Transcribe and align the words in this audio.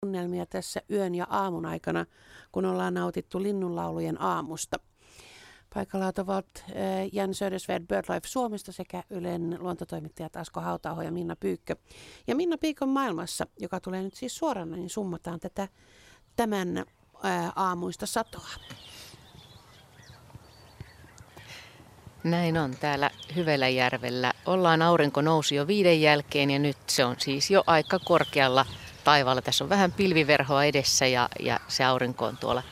tunnelmia 0.00 0.46
tässä 0.46 0.82
yön 0.90 1.14
ja 1.14 1.26
aamun 1.30 1.66
aikana, 1.66 2.06
kun 2.52 2.64
ollaan 2.64 2.94
nautittu 2.94 3.42
linnunlaulujen 3.42 4.22
aamusta. 4.22 4.76
Paikalla 5.74 6.12
ovat 6.18 6.46
eh, 6.72 7.10
Jan 7.12 7.34
Södersved 7.34 7.86
BirdLife 7.86 8.28
Suomesta 8.28 8.72
sekä 8.72 9.02
Ylen 9.10 9.56
luontotoimittajat 9.60 10.36
Asko 10.36 10.60
Hautauho 10.60 11.02
ja 11.02 11.12
Minna 11.12 11.36
Pyykkö. 11.36 11.76
Ja 12.26 12.36
Minna 12.36 12.58
Piikon 12.58 12.88
maailmassa, 12.88 13.46
joka 13.60 13.80
tulee 13.80 14.02
nyt 14.02 14.14
siis 14.14 14.36
suorana, 14.36 14.76
niin 14.76 14.90
summataan 14.90 15.40
tätä 15.40 15.68
tämän 16.36 16.78
eh, 16.78 16.84
aamuista 17.56 18.06
satoa. 18.06 18.48
Näin 22.24 22.58
on 22.58 22.76
täällä 22.80 23.10
Hyveläjärvellä. 23.36 24.32
Ollaan 24.46 24.82
aurinko 24.82 25.20
nousi 25.20 25.54
jo 25.54 25.66
viiden 25.66 26.00
jälkeen 26.00 26.50
ja 26.50 26.58
nyt 26.58 26.76
se 26.86 27.04
on 27.04 27.16
siis 27.18 27.50
jo 27.50 27.64
aika 27.66 27.98
korkealla 27.98 28.66
taivaalla. 29.08 29.42
Tässä 29.42 29.64
on 29.64 29.70
vähän 29.70 29.92
pilviverhoa 29.92 30.64
edessä 30.64 31.06
ja, 31.06 31.28
ja 31.40 31.60
se 31.68 31.84
aurinko 31.84 32.24
on 32.24 32.36
tuolla 32.36 32.62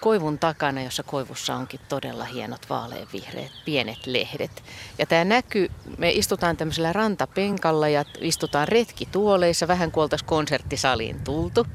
koivun 0.00 0.38
takana, 0.38 0.82
jossa 0.82 1.02
koivussa 1.02 1.54
onkin 1.54 1.80
todella 1.88 2.24
hienot 2.24 2.70
vaaleanvihreät 2.70 3.52
pienet 3.64 4.06
lehdet. 4.06 4.62
Ja 4.98 5.06
tämä 5.06 5.24
näkyy, 5.24 5.70
me 5.98 6.10
istutaan 6.10 6.56
tämmöisellä 6.56 6.92
rantapenkalla 6.92 7.88
ja 7.88 8.04
istutaan 8.20 8.68
retkituoleissa, 8.68 9.68
vähän 9.68 9.90
kuin 9.90 10.02
oltaisiin 10.02 10.26
konserttisaliin 10.26 11.20
tultu. 11.24 11.66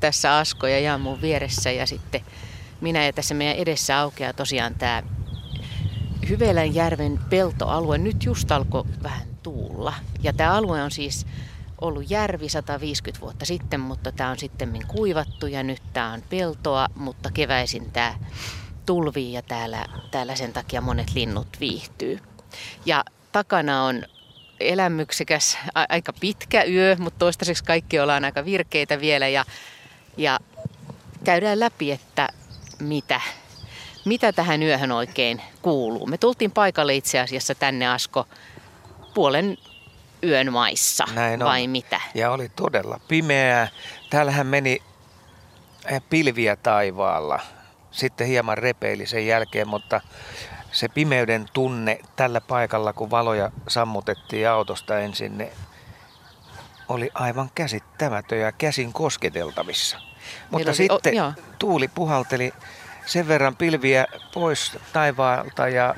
Tässä 0.00 0.38
Asko 0.38 0.66
ja 0.66 0.80
Jan 0.80 1.00
mun 1.00 1.22
vieressä 1.22 1.70
ja 1.70 1.86
sitten 1.86 2.20
minä 2.80 3.04
ja 3.04 3.12
tässä 3.12 3.34
meidän 3.34 3.56
edessä 3.56 3.98
aukeaa 3.98 4.32
tosiaan 4.32 4.74
tämä 4.74 5.02
Hyvelänjärven 6.28 7.20
peltoalue. 7.30 7.98
Nyt 7.98 8.24
just 8.24 8.52
alkoi 8.52 8.84
vähän 9.02 9.28
tuulla. 9.42 9.94
Ja 10.22 10.32
tämä 10.32 10.52
alue 10.52 10.82
on 10.82 10.90
siis 10.90 11.26
ollut 11.82 12.10
järvi 12.10 12.48
150 12.48 13.20
vuotta 13.20 13.44
sitten, 13.44 13.80
mutta 13.80 14.12
tämä 14.12 14.30
on 14.30 14.38
sitten 14.38 14.80
kuivattu 14.88 15.46
ja 15.46 15.62
nyt 15.62 15.82
tämä 15.92 16.12
on 16.12 16.22
peltoa, 16.30 16.88
mutta 16.94 17.30
keväisin 17.34 17.92
tämä 17.92 18.14
tulvii 18.86 19.32
ja 19.32 19.42
täällä, 19.42 19.86
täällä 20.10 20.36
sen 20.36 20.52
takia 20.52 20.80
monet 20.80 21.14
linnut 21.14 21.48
viihtyy. 21.60 22.18
Ja 22.86 23.04
takana 23.32 23.84
on 23.84 24.02
elämyksekäs, 24.60 25.58
aika 25.88 26.12
pitkä 26.12 26.64
yö, 26.64 26.96
mutta 26.98 27.18
toistaiseksi 27.18 27.64
kaikki 27.64 28.00
ollaan 28.00 28.24
aika 28.24 28.44
virkeitä 28.44 29.00
vielä 29.00 29.28
ja, 29.28 29.44
ja 30.16 30.40
käydään 31.24 31.60
läpi, 31.60 31.92
että 31.92 32.28
mitä, 32.78 33.20
mitä 34.04 34.32
tähän 34.32 34.62
yöhön 34.62 34.92
oikein 34.92 35.42
kuuluu. 35.62 36.06
Me 36.06 36.18
tultiin 36.18 36.50
paikalle 36.50 36.94
itse 36.94 37.20
asiassa 37.20 37.54
tänne 37.54 37.88
Asko 37.88 38.28
puolen 39.14 39.58
yön 40.22 40.52
maissa 40.52 41.04
Näin 41.14 41.42
on. 41.42 41.48
vai 41.48 41.66
mitä? 41.66 42.00
Ja 42.14 42.30
oli 42.30 42.48
todella 42.48 43.00
pimeää. 43.08 43.68
Täällähän 44.10 44.46
meni 44.46 44.82
eh, 45.86 46.02
pilviä 46.10 46.56
taivaalla. 46.56 47.40
Sitten 47.90 48.26
hieman 48.26 48.58
repeili 48.58 49.06
sen 49.06 49.26
jälkeen, 49.26 49.68
mutta 49.68 50.00
se 50.72 50.88
pimeyden 50.88 51.46
tunne 51.52 51.98
tällä 52.16 52.40
paikalla, 52.40 52.92
kun 52.92 53.10
valoja 53.10 53.50
sammutettiin 53.68 54.48
autosta 54.48 54.98
ensin, 54.98 55.38
ne 55.38 55.52
oli 56.88 57.10
aivan 57.14 57.50
käsittämätön 57.54 58.38
ja 58.38 58.52
käsin 58.52 58.92
kosketeltavissa. 58.92 59.98
Mutta 60.50 60.68
oli, 60.70 60.76
sitten 60.76 61.22
o, 61.22 61.32
tuuli 61.58 61.88
puhalteli 61.88 62.52
sen 63.06 63.28
verran 63.28 63.56
pilviä 63.56 64.06
pois 64.34 64.78
taivaalta 64.92 65.68
ja 65.68 65.94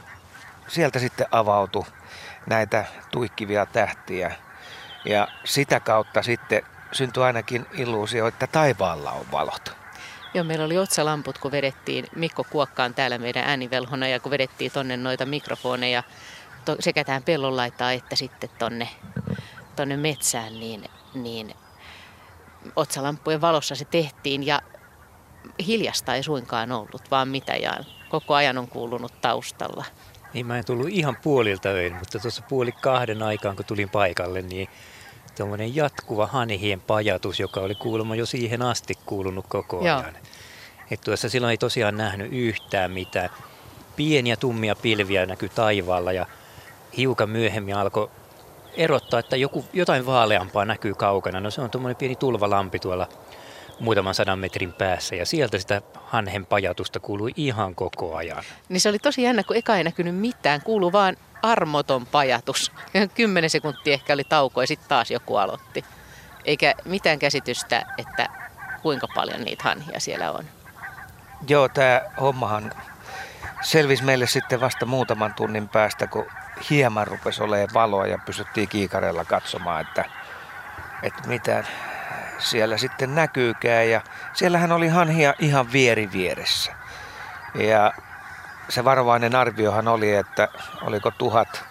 sieltä 0.68 0.98
sitten 0.98 1.26
avautui 1.30 1.84
näitä 2.46 2.84
tuikkivia 3.10 3.66
tähtiä. 3.66 4.34
Ja 5.04 5.28
sitä 5.44 5.80
kautta 5.80 6.22
sitten 6.22 6.62
syntyi 6.92 7.22
ainakin 7.22 7.66
illuusio, 7.72 8.26
että 8.26 8.46
taivaalla 8.46 9.12
on 9.12 9.26
valot. 9.32 9.76
Joo, 10.34 10.44
meillä 10.44 10.64
oli 10.64 10.78
otsalamput, 10.78 11.38
kun 11.38 11.52
vedettiin 11.52 12.06
Mikko 12.16 12.44
Kuokkaan 12.44 12.94
täällä 12.94 13.18
meidän 13.18 13.44
äänivelhona 13.44 14.08
ja 14.08 14.20
kun 14.20 14.30
vedettiin 14.30 14.72
tonne 14.72 14.96
noita 14.96 15.26
mikrofoneja 15.26 16.02
to, 16.64 16.76
sekä 16.80 17.04
tähän 17.04 17.22
pellon 17.22 17.56
laitaa 17.56 17.92
että 17.92 18.16
sitten 18.16 18.50
tonne, 18.58 18.88
tonne 19.76 19.96
metsään, 19.96 20.60
niin, 20.60 20.84
niin 21.14 21.54
otsalampujen 22.76 23.40
valossa 23.40 23.74
se 23.74 23.84
tehtiin 23.84 24.46
ja 24.46 24.60
hiljasta 25.66 26.14
ei 26.14 26.22
suinkaan 26.22 26.72
ollut, 26.72 27.10
vaan 27.10 27.28
mitä 27.28 27.56
ja 27.56 27.72
koko 28.08 28.34
ajan 28.34 28.58
on 28.58 28.68
kuulunut 28.68 29.20
taustalla. 29.20 29.84
Niin 30.34 30.46
mä 30.46 30.58
en 30.58 30.64
tullut 30.64 30.88
ihan 30.90 31.16
puolilta 31.22 31.68
öin, 31.68 31.94
mutta 31.94 32.18
tuossa 32.18 32.42
puoli 32.48 32.72
kahden 32.72 33.22
aikaan, 33.22 33.56
kun 33.56 33.64
tulin 33.64 33.88
paikalle, 33.88 34.42
niin 34.42 34.68
tuommoinen 35.36 35.76
jatkuva 35.76 36.26
hanihien 36.26 36.80
pajatus, 36.80 37.40
joka 37.40 37.60
oli 37.60 37.74
kuulemma 37.74 38.16
jo 38.16 38.26
siihen 38.26 38.62
asti 38.62 38.94
kuulunut 39.06 39.46
koko 39.48 39.80
ajan. 39.80 40.14
Et 40.90 41.00
tuossa 41.00 41.28
silloin 41.28 41.50
ei 41.50 41.58
tosiaan 41.58 41.96
nähnyt 41.96 42.32
yhtään 42.32 42.90
mitään. 42.90 43.30
Pieniä 43.96 44.36
tummia 44.36 44.74
pilviä 44.76 45.26
näkyi 45.26 45.48
taivaalla 45.48 46.12
ja 46.12 46.26
hiukan 46.96 47.30
myöhemmin 47.30 47.76
alkoi 47.76 48.10
erottaa, 48.76 49.20
että 49.20 49.36
joku, 49.36 49.64
jotain 49.72 50.06
vaaleampaa 50.06 50.64
näkyy 50.64 50.94
kaukana. 50.94 51.40
No 51.40 51.50
se 51.50 51.60
on 51.60 51.70
tuommoinen 51.70 51.96
pieni 51.96 52.16
tulvalampi 52.16 52.78
tuolla 52.78 53.08
muutaman 53.80 54.14
sadan 54.14 54.38
metrin 54.38 54.72
päässä 54.72 55.16
ja 55.16 55.26
sieltä 55.26 55.58
sitä 55.58 55.82
hanhen 56.04 56.46
pajatusta 56.46 57.00
kuului 57.00 57.32
ihan 57.36 57.74
koko 57.74 58.16
ajan. 58.16 58.44
Niin 58.68 58.80
se 58.80 58.88
oli 58.88 58.98
tosi 58.98 59.22
jännä, 59.22 59.42
kun 59.42 59.56
eka 59.56 59.76
ei 59.76 59.84
näkynyt 59.84 60.16
mitään, 60.16 60.62
kuului 60.62 60.92
vaan 60.92 61.16
armoton 61.42 62.06
pajatus. 62.06 62.72
Kymmenen 63.14 63.50
sekuntia 63.50 63.94
ehkä 63.94 64.12
oli 64.12 64.24
tauko 64.24 64.60
ja 64.60 64.66
sitten 64.66 64.88
taas 64.88 65.10
joku 65.10 65.36
aloitti. 65.36 65.84
Eikä 66.44 66.74
mitään 66.84 67.18
käsitystä, 67.18 67.86
että 67.98 68.28
kuinka 68.82 69.08
paljon 69.14 69.40
niitä 69.40 69.62
hanhia 69.64 70.00
siellä 70.00 70.32
on. 70.32 70.44
Joo, 71.48 71.68
tämä 71.68 72.00
hommahan 72.20 72.72
selvisi 73.62 74.04
meille 74.04 74.26
sitten 74.26 74.60
vasta 74.60 74.86
muutaman 74.86 75.34
tunnin 75.34 75.68
päästä, 75.68 76.06
kun 76.06 76.26
hieman 76.70 77.06
rupesi 77.06 77.42
olemaan 77.42 77.68
valoa 77.74 78.06
ja 78.06 78.18
pysyttiin 78.26 78.68
kiikarella 78.68 79.24
katsomaan, 79.24 79.80
että, 79.80 80.04
että 81.02 81.28
mitä 81.28 81.64
siellä 82.44 82.78
sitten 82.78 83.14
näkyykään. 83.14 83.90
Ja 83.90 84.00
siellähän 84.34 84.72
oli 84.72 84.88
hanhia 84.88 85.34
ihan 85.38 85.72
vieri 85.72 86.12
vieressä. 86.12 86.72
Ja 87.54 87.92
se 88.68 88.84
varovainen 88.84 89.34
arviohan 89.34 89.88
oli, 89.88 90.14
että 90.14 90.48
oliko 90.82 91.10
tuhat, 91.10 91.64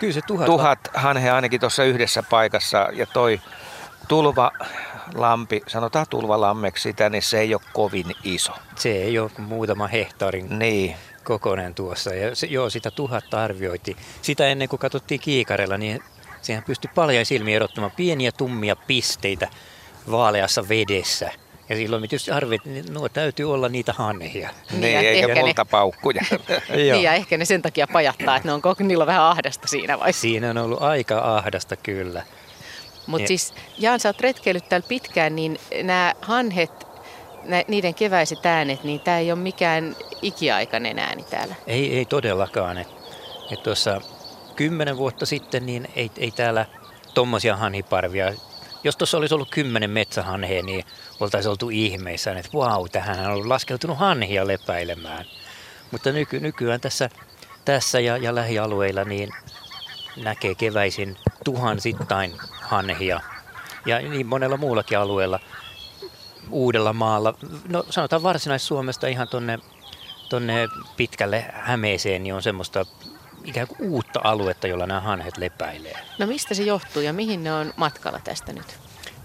Kyllä 0.00 0.12
se 0.12 0.20
tuhat, 0.26 0.46
tuhat 0.46 0.78
hanhea 0.94 1.34
ainakin 1.34 1.60
tuossa 1.60 1.84
yhdessä 1.84 2.22
paikassa. 2.22 2.88
Ja 2.92 3.06
toi 3.06 3.40
tulvalampi, 4.08 5.62
sanotaan 5.66 6.06
tulvalammeksi 6.10 6.82
sitä, 6.82 7.10
niin 7.10 7.22
se 7.22 7.40
ei 7.40 7.54
ole 7.54 7.62
kovin 7.72 8.12
iso. 8.24 8.52
Se 8.76 8.88
ei 8.88 9.18
ole 9.18 9.30
muutama 9.38 9.86
hehtaarin 9.86 10.58
niin. 10.58 10.96
kokoinen 11.24 11.74
tuossa. 11.74 12.14
Ja 12.14 12.36
se, 12.36 12.46
joo, 12.46 12.70
sitä 12.70 12.90
tuhatta 12.90 13.44
arvioitiin. 13.44 13.96
Sitä 14.22 14.46
ennen 14.46 14.68
kuin 14.68 14.80
katsottiin 14.80 15.20
kiikarella, 15.20 15.78
niin 15.78 16.02
siihen 16.42 16.64
pystyi 16.64 16.90
paljon 16.94 17.26
silmiä 17.26 17.56
erottamaan 17.56 17.92
pieniä 17.96 18.32
tummia 18.32 18.76
pisteitä 18.76 19.48
vaaleassa 20.10 20.68
vedessä. 20.68 21.30
Ja 21.68 21.76
silloin 21.76 22.02
me 22.02 22.08
tietysti 22.08 22.30
arvioitiin, 22.30 22.76
että 22.76 22.92
nuo 22.92 23.08
täytyy 23.08 23.52
olla 23.52 23.68
niitä 23.68 23.92
hanhia. 23.92 24.50
Niin, 24.70 24.80
niin 24.80 24.98
eikä 25.08 25.34
multa 25.34 25.64
paukkuja. 25.64 26.22
niin, 26.68 27.02
ja 27.02 27.14
ehkä 27.14 27.38
ne 27.38 27.44
sen 27.44 27.62
takia 27.62 27.86
pajattaa, 27.92 28.36
että 28.36 28.48
ne 28.48 28.52
on, 28.52 28.62
niillä 28.78 29.02
on 29.02 29.06
vähän 29.06 29.22
ahdasta 29.22 29.68
siinä 29.68 29.98
vai? 29.98 30.12
Siinä 30.12 30.50
on 30.50 30.58
ollut 30.58 30.82
aika 30.82 31.36
ahdasta 31.36 31.76
kyllä. 31.76 32.22
Mutta 33.06 33.28
siis 33.28 33.54
Jaan, 33.78 34.00
sä 34.00 34.08
oot 34.08 34.20
retkeillyt 34.20 34.68
täällä 34.68 34.86
pitkään, 34.88 35.36
niin 35.36 35.58
nämä 35.82 36.14
hanhet, 36.20 36.70
niiden 37.68 37.94
keväiset 37.94 38.46
äänet, 38.46 38.84
niin 38.84 39.00
tämä 39.00 39.18
ei 39.18 39.32
ole 39.32 39.40
mikään 39.40 39.96
ikiaikainen 40.22 40.98
ääni 40.98 41.22
täällä. 41.30 41.54
Ei, 41.66 41.96
ei 41.98 42.04
todellakaan. 42.04 42.78
Et, 42.78 42.88
et 43.52 43.62
tuossa 43.62 44.00
kymmenen 44.56 44.96
vuotta 44.96 45.26
sitten 45.26 45.66
niin 45.66 45.88
ei, 45.96 46.10
ei 46.18 46.30
täällä 46.30 46.66
tuommoisia 47.14 47.56
hanhiparvia 47.56 48.32
jos 48.84 48.96
tuossa 48.96 49.18
olisi 49.18 49.34
ollut 49.34 49.50
kymmenen 49.50 49.90
metsähanhea, 49.90 50.62
niin 50.62 50.84
oltaisiin 51.20 51.50
oltu 51.50 51.70
ihmeissään, 51.70 52.36
että 52.36 52.50
vau, 52.54 52.88
tähän 52.88 53.30
on 53.30 53.48
laskeutunut 53.48 53.98
hanhia 53.98 54.46
lepäilemään. 54.46 55.24
Mutta 55.90 56.12
nyky, 56.12 56.40
nykyään 56.40 56.80
tässä, 56.80 57.10
tässä 57.64 58.00
ja, 58.00 58.16
ja 58.16 58.34
lähialueilla 58.34 59.04
niin 59.04 59.30
näkee 60.16 60.54
keväisin 60.54 61.16
tuhansittain 61.44 62.32
hanhia. 62.62 63.20
Ja 63.86 63.98
niin 63.98 64.26
monella 64.26 64.56
muullakin 64.56 64.98
alueella 64.98 65.40
uudella 66.50 66.92
maalla, 66.92 67.34
no 67.68 67.84
sanotaan 67.90 68.22
Varsinais-Suomesta 68.22 69.06
ihan 69.06 69.28
tonne, 69.28 69.58
tonne 70.28 70.68
pitkälle 70.96 71.44
Hämeeseen, 71.52 72.22
niin 72.22 72.34
on 72.34 72.42
semmoista 72.42 72.86
ikään 73.50 73.68
kuin 73.68 73.90
uutta 73.90 74.20
aluetta, 74.24 74.66
jolla 74.66 74.86
nämä 74.86 75.00
hanhet 75.00 75.36
lepäilee. 75.36 75.98
No 76.18 76.26
mistä 76.26 76.54
se 76.54 76.62
johtuu 76.62 77.02
ja 77.02 77.12
mihin 77.12 77.44
ne 77.44 77.52
on 77.52 77.72
matkalla 77.76 78.20
tästä 78.24 78.52
nyt? 78.52 78.78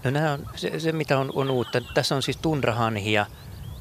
No 0.04 0.10
nämä 0.10 0.32
on 0.32 0.46
se, 0.54 0.80
se 0.80 0.92
mitä 0.92 1.18
on, 1.18 1.32
on 1.34 1.50
uutta. 1.50 1.80
Tässä 1.80 2.14
on 2.14 2.22
siis 2.22 2.36
tundrahanhia, 2.36 3.26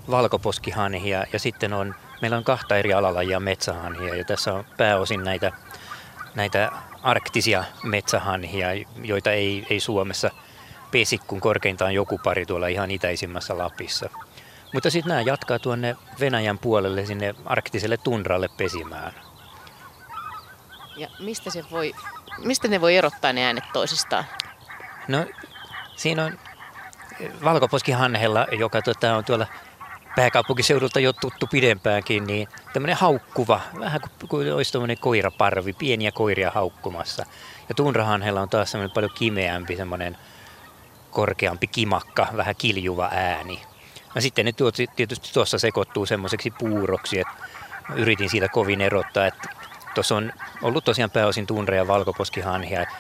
valkoposkihanhia 0.09 1.25
ja 1.33 1.39
sitten 1.39 1.73
on, 1.73 1.95
meillä 2.21 2.37
on 2.37 2.43
kahta 2.43 2.77
eri 2.77 2.93
alalajia 2.93 3.39
metsähanhia 3.39 4.15
ja 4.15 4.23
tässä 4.23 4.53
on 4.53 4.65
pääosin 4.77 5.23
näitä, 5.23 5.51
näitä 6.35 6.71
arktisia 7.03 7.63
metsähanhia, 7.83 8.67
joita 9.03 9.31
ei, 9.31 9.67
ei 9.69 9.79
Suomessa 9.79 10.31
pesi 10.91 11.17
kun 11.17 11.39
korkeintaan 11.39 11.93
joku 11.93 12.17
pari 12.17 12.45
tuolla 12.45 12.67
ihan 12.67 12.91
itäisimmässä 12.91 13.57
Lapissa. 13.57 14.09
Mutta 14.73 14.89
sitten 14.89 15.09
nämä 15.09 15.21
jatkaa 15.21 15.59
tuonne 15.59 15.95
Venäjän 16.19 16.57
puolelle 16.57 17.05
sinne 17.05 17.35
arktiselle 17.45 17.97
tundralle 17.97 18.47
pesimään. 18.57 19.13
Ja 20.97 21.07
mistä, 21.19 21.49
se 21.49 21.63
voi, 21.71 21.93
mistä 22.37 22.67
ne 22.67 22.81
voi 22.81 22.95
erottaa 22.95 23.33
ne 23.33 23.45
äänet 23.45 23.63
toisistaan? 23.73 24.25
No 25.07 25.25
siinä 25.95 26.25
on 26.25 26.39
valkoposkihanhella, 27.43 28.47
joka 28.51 28.81
tota, 28.81 29.15
on 29.15 29.25
tuolla 29.25 29.47
pääkaupunkiseudulta 30.15 30.99
jo 30.99 31.13
tuttu 31.13 31.47
pidempäänkin, 31.47 32.27
niin 32.27 32.47
tämmöinen 32.73 32.97
haukkuva, 32.97 33.61
vähän 33.79 34.01
kuin 34.29 34.53
olisi 34.53 34.71
tämmöinen 34.71 34.97
koiraparvi, 34.97 35.73
pieniä 35.73 36.11
koiria 36.11 36.51
haukkumassa. 36.51 37.25
Ja 37.69 37.75
tunrahanhella 37.75 38.41
on 38.41 38.49
taas 38.49 38.71
semmoinen 38.71 38.93
paljon 38.93 39.11
kimeämpi, 39.15 39.75
semmoinen 39.75 40.17
korkeampi 41.11 41.67
kimakka, 41.67 42.27
vähän 42.37 42.55
kiljuva 42.57 43.09
ääni. 43.11 43.61
No 44.15 44.21
sitten 44.21 44.45
ne 44.45 44.51
tuot, 44.51 44.75
tietysti 44.95 45.33
tuossa 45.33 45.59
sekoittuu 45.59 46.05
semmoiseksi 46.05 46.51
puuroksi, 46.51 47.19
että 47.19 47.33
yritin 47.95 48.29
siitä 48.29 48.47
kovin 48.47 48.81
erottaa, 48.81 49.27
että 49.27 49.49
tuossa 49.95 50.15
on 50.15 50.33
ollut 50.61 50.85
tosiaan 50.85 51.11
pääosin 51.11 51.47
tunra- 51.47 51.75
ja 51.75 51.87
valkoposkihanhia, 51.87 52.81
että 52.81 52.95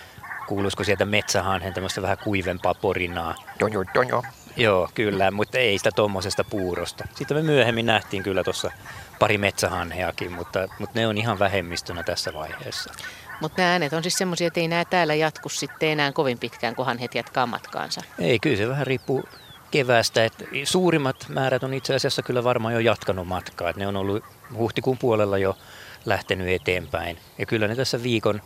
kuuluisiko 0.47 0.83
sieltä 0.83 1.05
metsähanhen 1.05 1.73
tämmöistä 1.73 2.01
vähän 2.01 2.17
kuivempaa 2.23 2.73
porinaa. 2.73 3.35
Tonjo, 3.59 3.83
tonjo. 3.93 4.23
Joo, 4.57 4.89
kyllä, 4.93 5.31
mutta 5.31 5.57
ei 5.57 5.77
sitä 5.77 5.91
tuommoisesta 5.91 6.43
puurosta. 6.43 7.07
Sitten 7.15 7.37
me 7.37 7.43
myöhemmin 7.43 7.85
nähtiin 7.85 8.23
kyllä 8.23 8.43
tuossa 8.43 8.71
pari 9.19 9.37
metsähanheakin, 9.37 10.31
mutta, 10.31 10.67
mutta 10.79 10.99
ne 10.99 11.07
on 11.07 11.17
ihan 11.17 11.39
vähemmistönä 11.39 12.03
tässä 12.03 12.33
vaiheessa. 12.33 12.93
Mutta 13.41 13.61
nämä 13.61 13.71
äänet 13.71 13.93
on 13.93 14.03
siis 14.03 14.17
semmoisia, 14.17 14.47
että 14.47 14.59
ei 14.59 14.67
nämä 14.67 14.85
täällä 14.85 15.15
jatku 15.15 15.49
sitten 15.49 15.89
enää 15.89 16.11
kovin 16.11 16.39
pitkään, 16.39 16.75
kunhan 16.75 16.97
he 16.97 17.07
jatkaa 17.13 17.45
matkaansa. 17.45 18.01
Ei, 18.19 18.39
kyllä 18.39 18.57
se 18.57 18.69
vähän 18.69 18.87
riippuu 18.87 19.23
keväästä. 19.71 20.25
Että 20.25 20.45
suurimmat 20.63 21.25
määrät 21.29 21.63
on 21.63 21.73
itse 21.73 21.95
asiassa 21.95 22.21
kyllä 22.21 22.43
varmaan 22.43 22.73
jo 22.73 22.79
jatkanut 22.79 23.27
matkaa. 23.27 23.69
Että 23.69 23.79
ne 23.79 23.87
on 23.87 23.97
ollut 23.97 24.23
huhtikuun 24.57 24.97
puolella 24.97 25.37
jo 25.37 25.57
lähtenyt 26.05 26.47
eteenpäin. 26.47 27.17
Ja 27.37 27.45
kyllä 27.45 27.67
ne 27.67 27.75
tässä 27.75 28.03
viikon 28.03 28.41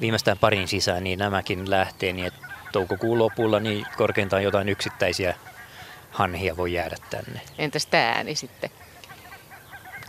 viimeistään 0.00 0.38
parin 0.38 0.68
sisään, 0.68 1.04
niin 1.04 1.18
nämäkin 1.18 1.70
lähtee 1.70 2.12
niin, 2.12 2.26
että 2.26 2.46
toukokuun 2.72 3.18
lopulla 3.18 3.60
niin 3.60 3.86
korkeintaan 3.96 4.42
jotain 4.42 4.68
yksittäisiä 4.68 5.34
hanhia 6.10 6.56
voi 6.56 6.72
jäädä 6.72 6.96
tänne. 7.10 7.40
Entäs 7.58 7.86
tämä 7.86 8.08
ääni 8.08 8.34
sitten? 8.34 8.70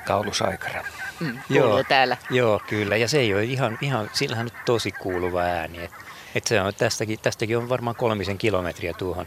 Kaulusaikara. 0.05 0.83
Mm, 1.19 1.39
Joo. 1.49 1.83
täällä. 1.83 2.17
Joo, 2.29 2.61
kyllä. 2.67 2.97
Ja 2.97 3.07
se 3.07 3.19
ei 3.19 3.33
ole 3.33 3.43
ihan, 3.43 3.77
ihan 3.81 4.09
sillähän 4.13 4.45
nyt 4.45 4.65
tosi 4.65 4.91
kuuluva 4.91 5.41
ääni. 5.41 5.83
Et, 5.83 5.91
et 6.35 6.47
se 6.47 6.61
on, 6.61 6.73
tästäkin, 6.73 7.19
tästäkin 7.21 7.57
on 7.57 7.69
varmaan 7.69 7.95
kolmisen 7.95 8.37
kilometriä 8.37 8.93
tuohon 8.93 9.25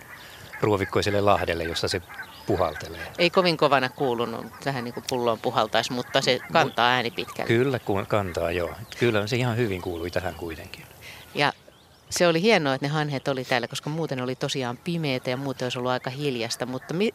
ruovikkoiselle 0.61 1.21
lahdelle, 1.21 1.65
jossa 1.65 1.89
se 1.89 2.03
puhaltelee. 2.47 3.13
Ei 3.19 3.31
kovin 3.31 3.57
kovana 3.57 3.89
kuulunut, 3.89 4.47
tähän 4.65 4.85
niin 4.85 4.95
kuin 4.95 5.05
pulloon 5.09 5.39
puhaltaisi, 5.39 5.93
mutta 5.93 6.21
se 6.21 6.39
kantaa 6.53 6.89
ääni 6.89 7.11
pitkälle. 7.11 7.49
Kyllä 7.49 7.79
kantaa, 8.09 8.51
joo. 8.51 8.75
Kyllä 8.99 9.27
se 9.27 9.37
ihan 9.37 9.57
hyvin 9.57 9.83
kuului 9.83 10.11
tähän 10.11 10.35
kuitenkin. 10.35 10.85
Ja 11.35 11.53
se 12.11 12.29
oli 12.29 12.43
hienoa, 12.43 12.75
että 12.75 12.87
ne 12.87 12.93
hanhet 12.93 13.29
oli 13.29 13.45
täällä, 13.45 13.69
koska 13.69 13.91
muuten 13.91 14.21
oli 14.23 14.35
tosiaan 14.35 14.77
pimeitä 14.77 15.31
ja 15.31 15.37
muuten 15.37 15.67
olisi 15.67 15.79
ollut 15.79 15.91
aika 15.93 16.11
hiljasta. 16.11 16.67
Mutta 16.67 16.95
mi- 16.95 17.15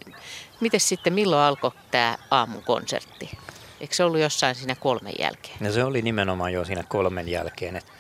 miten 0.60 0.80
sitten, 0.80 1.14
milloin 1.14 1.42
alkoi 1.42 1.72
tämä 1.92 2.18
aamukonsertti? 2.32 3.30
Eikö 3.82 3.96
se 3.96 4.04
ollut 4.04 4.20
jossain 4.20 4.56
siinä 4.56 4.76
kolmen 4.76 5.14
jälkeen? 5.20 5.56
No 5.60 5.72
se 5.72 5.84
oli 5.84 6.02
nimenomaan 6.02 6.54
jo 6.54 6.66
siinä 6.66 6.84
kolmen 6.84 7.30
jälkeen. 7.30 7.76
Että 7.76 7.92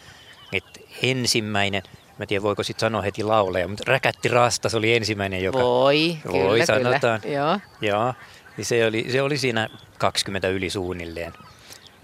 et 0.54 0.64
ensimmäinen, 1.04 1.84
mä 2.20 2.26
tiedän 2.26 2.44
voiko 2.44 2.64
sitten 2.64 2.80
sanoa 2.80 3.02
heti 3.02 3.24
lauleja, 3.24 3.68
mutta 3.68 3.84
Räkätti 3.88 4.28
Rastas 4.30 4.76
oli 4.76 4.96
ensimmäinen, 4.96 5.44
joka... 5.44 5.60
Voi, 5.60 6.18
voi 6.32 6.60
kyllä, 6.60 6.66
sanotaan. 6.66 7.22
Kyllä. 7.22 7.36
Joo. 7.36 7.60
Joo, 7.82 8.14
niin 8.58 8.66
se 8.66 8.86
oli, 8.86 9.06
se 9.12 9.22
oli 9.22 9.38
siinä 9.38 9.70
20 9.98 10.48
yli 10.48 10.70
suunnilleen. 10.70 11.34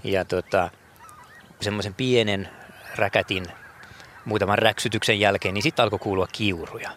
Ja 0.04 0.26
tota, 0.26 0.70
semmoisen 1.62 1.94
pienen 1.94 2.50
räkätin 2.96 3.46
muutaman 4.26 4.58
räksytyksen 4.58 5.20
jälkeen, 5.20 5.54
niin 5.54 5.64
sitten 5.64 5.84
alkoi 5.84 6.00
kuulua 6.00 6.28
kiuruja. 6.32 6.92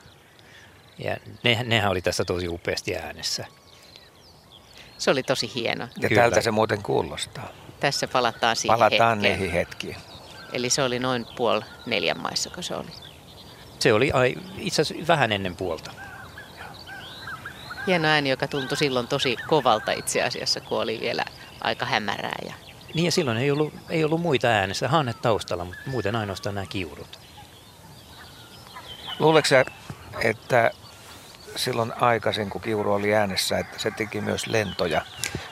Ja 0.99 1.17
ne, 1.45 1.65
nehän 1.65 1.91
oli 1.91 2.03
tässä 2.03 2.25
tosi 2.25 2.49
upeasti 2.49 2.97
äänessä. 2.97 3.45
Se 4.99 5.11
oli 5.11 5.23
tosi 5.23 5.51
hieno. 5.55 5.89
Ja 6.01 6.09
Kyllä. 6.09 6.23
tältä 6.23 6.41
se 6.41 6.51
muuten 6.51 6.83
kuulostaa. 6.83 7.49
Tässä 7.81 8.09
palataan 8.09 8.57
siihen 8.57 8.79
Palataan 8.79 9.19
hetkeen. 9.19 9.39
niihin 9.39 9.53
hetkiin. 9.53 9.97
Eli 10.53 10.71
se 10.71 10.83
oli 10.83 10.99
noin 10.99 11.27
puoli 11.37 11.65
neljän 11.87 12.21
maissa, 12.21 12.51
kun 12.51 12.63
se 12.63 12.75
oli. 12.75 13.06
Se 13.79 13.93
oli 13.93 14.13
ai, 14.13 14.35
itse 14.59 14.83
asiassa 14.83 15.07
vähän 15.07 15.33
ennen 15.33 15.57
puolta. 15.57 15.91
Hieno 17.87 18.09
ääni, 18.09 18.31
joka 18.31 18.49
tuntui 18.49 18.77
silloin 18.77 19.09
tosi 19.09 19.37
kovalta 19.49 19.93
itse 19.93 20.23
asiassa, 20.23 20.61
kun 20.61 20.81
oli 20.81 21.01
vielä 21.01 21.25
aika 21.61 21.87
hämärää. 21.87 22.39
Ja... 22.47 22.55
Niin 22.95 23.05
ja 23.05 23.13
silloin 23.13 23.39
ei 23.39 23.51
ollut, 23.51 23.75
ei 23.91 24.05
ollut 24.05 24.21
muita 24.21 24.49
äänessä, 24.49 24.89
hannet 24.89 25.23
taustalla, 25.23 25.65
mutta 25.65 25.81
muuten 25.87 26.17
ainoastaan 26.17 26.55
nämä 26.55 26.67
kiurut. 26.67 27.19
Luuletko 29.19 29.49
sä, 29.49 29.65
että 30.23 30.71
silloin 31.57 31.93
aikaisin, 32.01 32.51
kun 32.51 32.61
kiuru 32.61 32.93
oli 32.93 33.15
äänessä, 33.15 33.59
että 33.59 33.79
se 33.79 33.91
teki 33.91 34.21
myös 34.21 34.47
lentoja, 34.47 35.03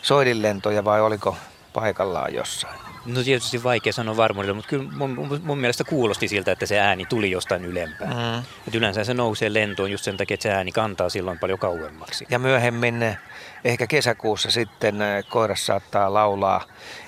soidinlentoja 0.02 0.84
vai 0.84 1.00
oliko 1.00 1.36
paikallaan 1.74 2.34
jossain? 2.34 2.80
No 3.06 3.22
tietysti 3.22 3.62
vaikea 3.62 3.92
sanoa 3.92 4.16
varmuudella, 4.16 4.54
mutta 4.54 4.68
kyllä 4.68 4.90
mun, 4.92 5.40
mun, 5.44 5.58
mielestä 5.58 5.84
kuulosti 5.84 6.28
siltä, 6.28 6.52
että 6.52 6.66
se 6.66 6.80
ääni 6.80 7.04
tuli 7.04 7.30
jostain 7.30 7.64
ylempää. 7.64 8.08
Mm. 8.08 8.38
Et 8.68 8.74
yleensä 8.74 9.04
se 9.04 9.14
nousee 9.14 9.52
lentoon 9.52 9.90
just 9.90 10.04
sen 10.04 10.16
takia, 10.16 10.34
että 10.34 10.42
se 10.42 10.52
ääni 10.52 10.72
kantaa 10.72 11.08
silloin 11.08 11.38
paljon 11.38 11.58
kauemmaksi. 11.58 12.26
Ja 12.30 12.38
myöhemmin, 12.38 13.02
eh, 13.02 13.18
ehkä 13.64 13.86
kesäkuussa 13.86 14.50
sitten 14.50 15.02
eh, 15.02 15.24
koiras 15.28 15.66
saattaa 15.66 16.14
laulaa 16.14 16.64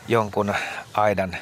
jonkun 0.08 0.54
aidan, 0.94 1.36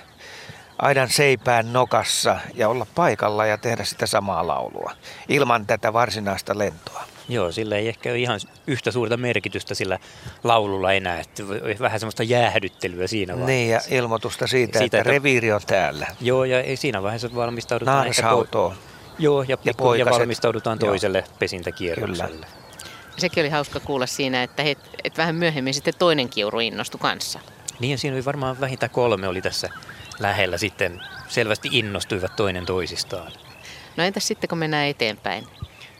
aidan 0.79 1.09
seipään 1.09 1.73
nokassa 1.73 2.38
ja 2.55 2.69
olla 2.69 2.87
paikalla 2.94 3.47
ja 3.47 3.59
tehdä 3.59 3.85
sitä 3.85 4.06
samaa 4.06 4.47
laulua 4.47 4.93
ilman 5.29 5.67
tätä 5.67 5.93
varsinaista 5.93 6.59
lentoa. 6.59 7.13
Joo, 7.29 7.53
sillä 7.53 7.76
ei 7.76 7.88
ehkä 7.88 8.11
ole 8.11 8.19
ihan 8.19 8.41
yhtä 8.67 8.91
suurta 8.91 9.17
merkitystä 9.17 9.75
sillä 9.75 9.99
laululla 10.44 10.93
enää, 10.93 11.21
että 11.21 11.43
vähän 11.81 12.00
semmoista 12.00 12.23
jäähdyttelyä 12.23 13.06
siinä 13.06 13.32
vaiheessa. 13.32 13.53
Niin, 13.53 13.71
ja 13.71 13.99
ilmoitusta 13.99 14.47
siitä, 14.47 14.79
siitä 14.79 14.85
että, 14.85 14.99
että 14.99 15.11
reviiri 15.11 15.53
on 15.53 15.61
täällä. 15.67 16.06
Joo, 16.21 16.44
ja 16.44 16.62
ei 16.62 16.76
siinä 16.76 17.03
vaiheessa 17.03 17.35
valmistaudutaan 17.35 17.97
Naarishautoon. 17.97 18.73
Ehkä 18.73 18.85
po- 18.85 19.15
joo, 19.19 19.43
ja, 19.43 19.56
ja, 19.65 19.75
ja 19.99 20.06
valmistaudutaan 20.11 20.79
toiselle 20.79 21.19
joo. 21.19 21.37
pesintäkierrokselle. 21.38 22.31
Kyllä. 22.31 22.47
Sekin 23.17 23.43
oli 23.43 23.50
hauska 23.50 23.81
kuulla 23.81 24.06
siinä, 24.06 24.43
että, 24.43 24.62
he, 24.62 24.76
että 25.05 25.23
vähän 25.23 25.35
myöhemmin 25.35 25.75
sitten 25.75 25.95
toinen 25.99 26.28
kiuru 26.28 26.61
innostui 26.61 27.00
kanssa. 27.00 27.40
Niin, 27.81 27.90
ja 27.90 27.99
siinä 27.99 28.14
oli 28.16 28.25
varmaan 28.25 28.61
vähintään 28.61 28.90
kolme 28.90 29.28
oli 29.28 29.43
tässä 29.43 29.71
lähellä 30.19 30.59
sitten 30.59 31.02
selvästi 31.28 31.69
innostuivat 31.73 32.37
toinen 32.37 32.66
toisistaan. 32.66 33.33
No 33.97 34.04
entäs 34.04 34.26
sitten 34.26 34.49
kun 34.49 34.59
mennään 34.59 34.87
eteenpäin? 34.87 35.47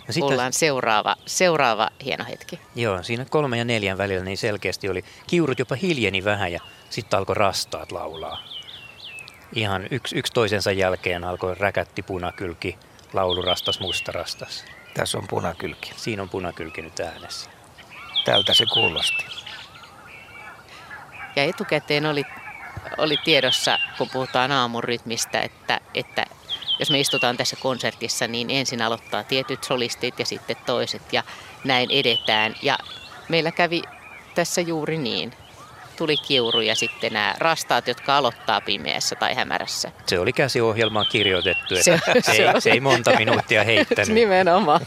No 0.07 0.13
sitten, 0.13 0.33
ollaan 0.33 0.53
seuraava, 0.53 1.17
seuraava 1.27 1.91
hieno 2.05 2.25
hetki. 2.25 2.61
Joo, 2.75 3.03
siinä 3.03 3.25
kolme 3.25 3.59
ja 3.59 3.65
neljän 3.65 3.99
välillä 3.99 4.25
niin 4.25 4.39
selkeästi 4.39 4.89
oli. 4.89 5.05
Kiurut 5.27 5.59
jopa 5.59 5.75
hiljeni 5.75 6.25
vähän 6.25 6.53
ja 6.53 6.61
sitten 6.91 7.19
alkoi 7.19 7.35
rastaat 7.35 7.93
laulaa. 7.93 8.43
Ihan 9.55 9.87
yksi, 9.91 10.19
yksi 10.19 10.33
toisensa 10.33 10.73
jälkeen 10.73 11.25
alkoi 11.25 11.55
räkätti 11.55 12.03
punakylki, 12.03 12.79
laulu 13.13 13.43
rastas 13.43 13.81
musta 13.81 14.13
rastas. 14.13 14.65
Tässä 14.95 15.19
on 15.19 15.27
punakylki. 15.29 15.93
Siinä 15.97 16.23
on 16.23 16.29
punakylki 16.29 16.83
nyt 16.83 17.01
äänessä. 17.01 17.51
Tältä 18.25 18.55
se 18.55 18.65
kuulosti. 18.75 19.25
Ja 21.37 21.45
etukäteen 21.45 22.07
oli, 22.07 22.25
oli 22.99 23.17
tiedossa, 23.25 23.79
kun 23.99 24.09
puhutaan 24.13 24.53
aamurytmistä, 24.53 25.41
että, 25.41 25.81
että 25.95 26.25
jos 26.79 26.91
me 26.91 27.01
istutaan 27.01 27.37
tässä 27.37 27.57
konsertissa, 27.57 28.27
niin 28.27 28.51
ensin 28.51 28.83
aloittaa 28.83 29.23
tietyt 29.23 29.65
solistit 29.65 30.19
ja 30.19 30.27
sitten 30.27 30.57
toiset 30.67 31.13
ja 31.13 31.23
näin 31.65 31.91
edetään. 31.91 32.55
Ja 32.63 32.79
meillä 33.29 33.53
kävi 33.53 33.83
tässä 34.35 34.61
juuri 34.61 34.99
niin. 34.99 35.33
Tuli 35.97 36.17
kiuru 36.17 36.61
ja 36.61 36.75
sitten 36.75 37.13
nämä 37.13 37.35
rastaat, 37.39 37.89
jotka 37.89 38.17
aloittaa 38.17 38.61
pimeässä 38.61 39.17
tai 39.17 39.35
hämärässä. 39.35 39.93
Se 40.07 40.19
oli 40.19 40.33
käsiohjelmaan 40.33 41.07
kirjoitettu, 41.13 41.75
että 41.75 41.85
se, 41.85 42.01
se, 42.21 42.33
ei, 42.33 42.61
se 42.61 42.71
ei 42.71 42.81
monta 42.81 43.17
minuuttia 43.17 43.65
heittänyt. 43.65 44.15
Nimenomaan. 44.25 44.81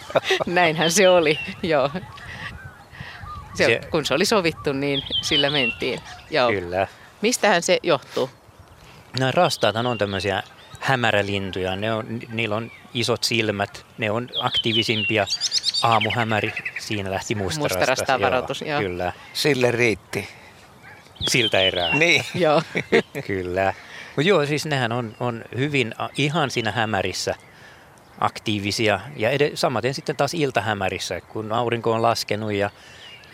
Näinhän 0.46 0.90
se 0.90 1.08
oli, 1.08 1.38
joo. 1.62 1.90
Se, 3.54 3.64
se, 3.64 3.80
kun 3.90 4.06
se 4.06 4.14
oli 4.14 4.24
sovittu, 4.24 4.72
niin 4.72 5.02
sillä 5.22 5.50
mentiin. 5.50 6.00
Joo. 6.30 6.50
Kyllä. 6.50 6.86
Mistähän 7.22 7.62
se 7.62 7.78
johtuu? 7.82 8.30
Nämä 9.18 9.30
rastaathan 9.30 9.86
on 9.86 9.98
tämmöisiä 9.98 10.42
hämärälintuja. 10.80 11.76
Ne 11.76 11.92
on, 11.92 12.20
niillä 12.28 12.56
on 12.56 12.70
isot 12.94 13.24
silmät, 13.24 13.86
ne 13.98 14.10
on 14.10 14.28
aktiivisimpia. 14.40 15.26
Aamuhämäri, 15.82 16.52
siinä 16.78 17.10
lähti 17.10 17.34
mustarasta. 17.34 17.78
Mustarasta 17.78 18.20
varoitus, 18.20 18.62
joo. 18.62 18.80
Kyllä. 18.80 19.12
Sille 19.32 19.70
riitti. 19.70 20.28
Siltä 21.28 21.60
erää. 21.60 21.94
Niin. 21.94 22.24
joo. 22.34 22.62
Kyllä. 23.26 23.74
Mutta 24.16 24.28
joo, 24.28 24.46
siis 24.46 24.66
nehän 24.66 24.92
on, 24.92 25.16
on 25.20 25.44
hyvin 25.56 25.94
ihan 26.16 26.50
siinä 26.50 26.72
hämärissä 26.72 27.34
aktiivisia. 28.20 29.00
Ja 29.16 29.30
ed- 29.30 29.50
samaten 29.56 29.94
sitten 29.94 30.16
taas 30.16 30.34
iltahämärissä, 30.34 31.20
kun 31.20 31.52
aurinko 31.52 31.92
on 31.92 32.02
laskenut 32.02 32.52
ja 32.52 32.70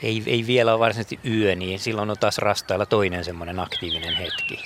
ei, 0.02 0.22
ei 0.26 0.46
vielä 0.46 0.72
ole 0.72 0.78
varsinaisesti 0.78 1.30
yö, 1.30 1.54
niin 1.54 1.78
silloin 1.78 2.10
on 2.10 2.16
taas 2.20 2.38
rastailla 2.38 2.86
toinen 2.86 3.24
semmoinen 3.24 3.60
aktiivinen 3.60 4.16
hetki. 4.16 4.64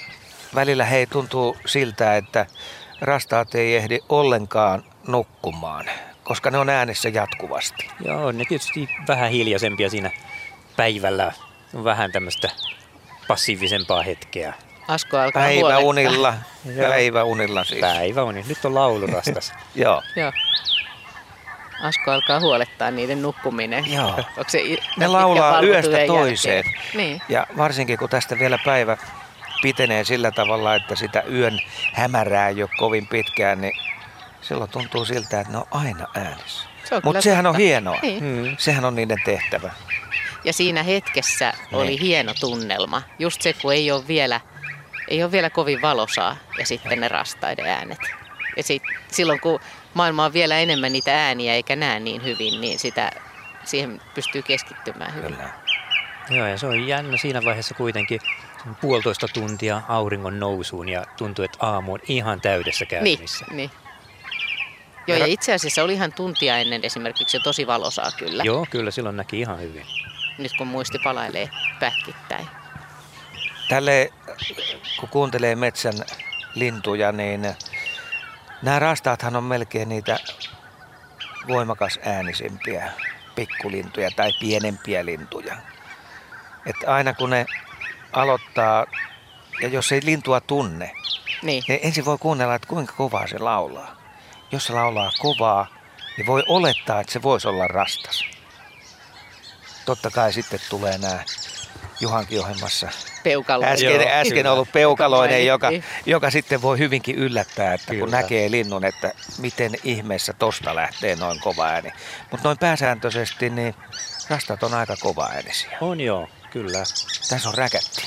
Välillä 0.55 0.85
hei 0.85 1.07
tuntuu 1.07 1.57
siltä, 1.67 2.17
että 2.17 2.47
rastaat 3.01 3.55
ei 3.55 3.77
ehdi 3.77 3.99
ollenkaan 4.09 4.85
nukkumaan, 5.07 5.87
koska 6.25 6.51
ne 6.51 6.59
on 6.59 6.69
äänessä 6.69 7.09
jatkuvasti. 7.09 7.89
Joo, 8.05 8.33
ne 8.33 8.45
tietysti 8.49 8.89
vähän 9.09 9.31
hiljaisempia 9.31 9.91
siinä 9.91 10.11
päivällä. 10.77 11.33
On 11.75 11.85
vähän 11.85 12.13
tämmöistä 12.13 12.51
passiivisempaa 13.29 14.03
hetkeä. 14.03 14.55
Asko 14.89 15.19
alkaa 15.19 15.43
Päiväunilla, 15.43 16.35
päiväunilla 16.89 17.65
siis. 17.65 17.81
Päiväuni. 17.81 18.45
Nyt 18.49 18.65
on 18.65 18.75
laulurastas. 18.75 19.53
Joo. 19.75 20.03
Joo. 20.17 20.33
Asko 21.83 22.11
alkaa 22.11 22.41
huolettaa 22.41 22.91
niiden 22.91 23.23
nukkuminen. 23.23 23.93
Joo. 23.93 24.09
Onko 24.09 24.45
se 24.49 24.61
Ne 24.97 25.07
laulaa 25.07 25.63
yöstä 25.63 25.97
toiseen. 26.07 26.65
Niin. 26.95 27.23
Ja 27.29 27.47
varsinkin 27.57 27.99
kun 27.99 28.09
tästä 28.09 28.39
vielä 28.39 28.59
päivä 28.65 28.97
pitenee 29.63 30.05
sillä 30.05 30.31
tavalla, 30.31 30.75
että 30.75 30.95
sitä 30.97 31.23
yön 31.33 31.61
hämärää 31.93 32.49
ei 32.49 32.63
ole 32.63 32.71
kovin 32.79 33.07
pitkään, 33.07 33.61
niin 33.61 33.73
silloin 34.41 34.71
tuntuu 34.71 35.05
siltä, 35.05 35.41
että 35.41 35.53
ne 35.53 35.59
on 35.59 35.67
aina 35.71 36.07
äänessä. 36.15 36.69
Se 36.85 36.95
on 36.95 37.01
Mutta 37.05 37.23
sehän 37.23 37.47
on 37.47 37.57
hienoa. 37.57 37.99
Niin. 38.03 38.21
Hmm. 38.21 38.57
Sehän 38.59 38.85
on 38.85 38.95
niiden 38.95 39.19
tehtävä. 39.25 39.71
Ja 40.45 40.53
siinä 40.53 40.83
hetkessä 40.83 41.53
oli 41.73 41.87
Niin. 41.87 42.01
hieno 42.01 42.35
tunnelma. 42.41 43.03
Just 43.19 43.43
se, 43.43 43.53
kun 43.53 43.73
ei 43.73 43.91
ole 43.91 44.09
vielä, 44.09 44.41
ei 45.09 45.23
ole 45.23 45.33
vielä 45.33 45.51
kovin 45.51 45.83
valosaa 45.83 46.37
ja 46.59 46.67
sitten 46.67 47.01
ne 47.01 47.09
rastaiden 47.09 47.67
äänet. 47.67 47.99
Ja 48.57 48.63
sit, 48.63 48.83
silloin 49.13 49.41
kun 49.41 49.61
maailma 49.95 50.25
on 50.25 50.33
vielä 50.33 50.59
enemmän 50.59 50.93
niitä 50.93 51.27
ääniä 51.27 51.55
eikä 51.55 51.77
näe 51.77 52.01
niin 52.01 52.25
hyvin, 52.25 52.61
niin 52.61 52.79
sitä, 52.79 53.11
siihen 53.65 54.01
pystyy 54.15 54.43
keskittymään 54.43 55.15
hyvin. 55.15 55.35
Kyllä. 55.35 55.51
Joo, 56.31 56.47
ja 56.47 56.59
se 56.59 56.67
on 56.67 56.87
jännä 56.87 57.17
siinä 57.17 57.45
vaiheessa 57.45 57.75
kuitenkin 57.75 58.21
puolitoista 58.81 59.29
tuntia 59.29 59.83
auringon 59.89 60.41
nousuun 60.41 60.89
ja 60.89 61.05
tuntuu, 61.17 61.45
että 61.45 61.59
aamu 61.67 61.93
on 61.95 62.01
ihan 62.09 62.41
täydessä 62.41 62.85
Niin, 62.85 62.89
käynnissä. 62.91 63.47
niin. 63.51 63.71
Joo, 65.07 65.19
ja 65.19 65.27
itse 65.27 65.55
asiassa 65.55 65.83
oli 65.83 65.93
ihan 65.93 66.13
tuntia 66.13 66.59
ennen 66.59 66.85
esimerkiksi 66.85 67.37
jo 67.37 67.41
tosi 67.41 67.67
valosaa 67.67 68.11
kyllä. 68.19 68.43
Joo, 68.45 68.67
kyllä 68.71 68.91
silloin 68.91 69.17
näki 69.17 69.41
ihan 69.41 69.61
hyvin. 69.61 69.87
Nyt 70.39 70.53
kun 70.59 70.67
muisti 70.67 70.99
palailee 71.05 71.51
pätkittäin. 71.81 72.47
Tälle, 73.69 74.11
kun 75.01 75.09
kuuntelee 75.09 75.57
metsän 75.57 75.95
lintuja, 76.55 77.13
niin 77.13 77.55
nämä 78.63 78.79
rastaathan 78.79 79.37
on 79.37 79.45
melkein 79.45 79.89
niitä 79.89 80.19
voimakas 81.49 81.99
äänisimpiä 82.05 82.93
pikkulintuja 83.35 84.11
tai 84.17 84.33
pienempiä 84.41 85.05
lintuja. 85.05 85.57
Että 86.69 86.95
aina 86.95 87.15
kun 87.15 87.31
ne 87.31 87.47
aloittaa, 88.13 88.87
ja 89.61 89.69
jos 89.69 89.93
ei 89.93 90.01
lintua 90.05 90.41
tunne, 90.41 90.91
Niin, 91.43 91.63
niin 91.69 91.81
ensin 91.83 92.05
voi 92.05 92.19
kuunnella, 92.19 92.55
että 92.55 92.69
kuinka 92.69 92.93
kovaa 92.97 93.27
se 93.27 93.39
laulaa. 93.39 93.97
Jos 94.53 94.65
se 94.67 94.73
laulaa 94.73 95.11
kovaa, 95.19 95.67
niin 96.17 96.27
voi 96.27 96.43
olettaa, 96.49 97.01
että 97.01 97.13
se 97.13 97.23
voisi 97.23 97.49
olla 97.49 97.67
rastas. 97.69 98.25
Totta 99.87 100.11
kai 100.11 100.33
sitten 100.33 100.61
tulee 100.71 100.99
nämä 100.99 101.19
Juhankin 102.01 102.41
ohjelmassa 102.41 102.89
peukalo. 103.25 103.65
äsken, 103.65 103.91
Joo, 104.01 104.09
äsken 104.11 104.37
kyllä. 104.39 104.53
ollut 104.53 104.73
peukaloinen, 104.73 105.47
joka, 105.47 105.67
mainittiin. 105.67 106.03
joka 106.07 106.31
sitten 106.31 106.63
voi 106.63 106.79
hyvinkin 106.79 107.17
yllättää, 107.17 107.75
että 107.75 107.87
kun 107.87 107.97
Kyllä. 107.97 108.17
näkee 108.17 108.51
linnun, 108.51 108.85
että 108.85 109.13
miten 109.39 109.73
ihmeessä 109.85 110.33
tosta 110.33 110.75
lähtee 110.75 111.17
noin 111.17 111.41
kova 111.41 111.67
ääni. 111.67 111.93
Mutta 112.31 112.49
noin 112.49 112.59
pääsääntöisesti, 112.59 113.51
niin 113.51 113.75
rastat 114.31 114.63
on 114.63 114.75
aika 114.75 114.97
kova 115.01 115.29
äänisiä. 115.35 115.79
On 115.81 116.01
joo, 116.01 116.29
kyllä. 116.51 116.79
Tässä 117.29 117.49
on 117.49 117.55
räkätti. 117.55 118.03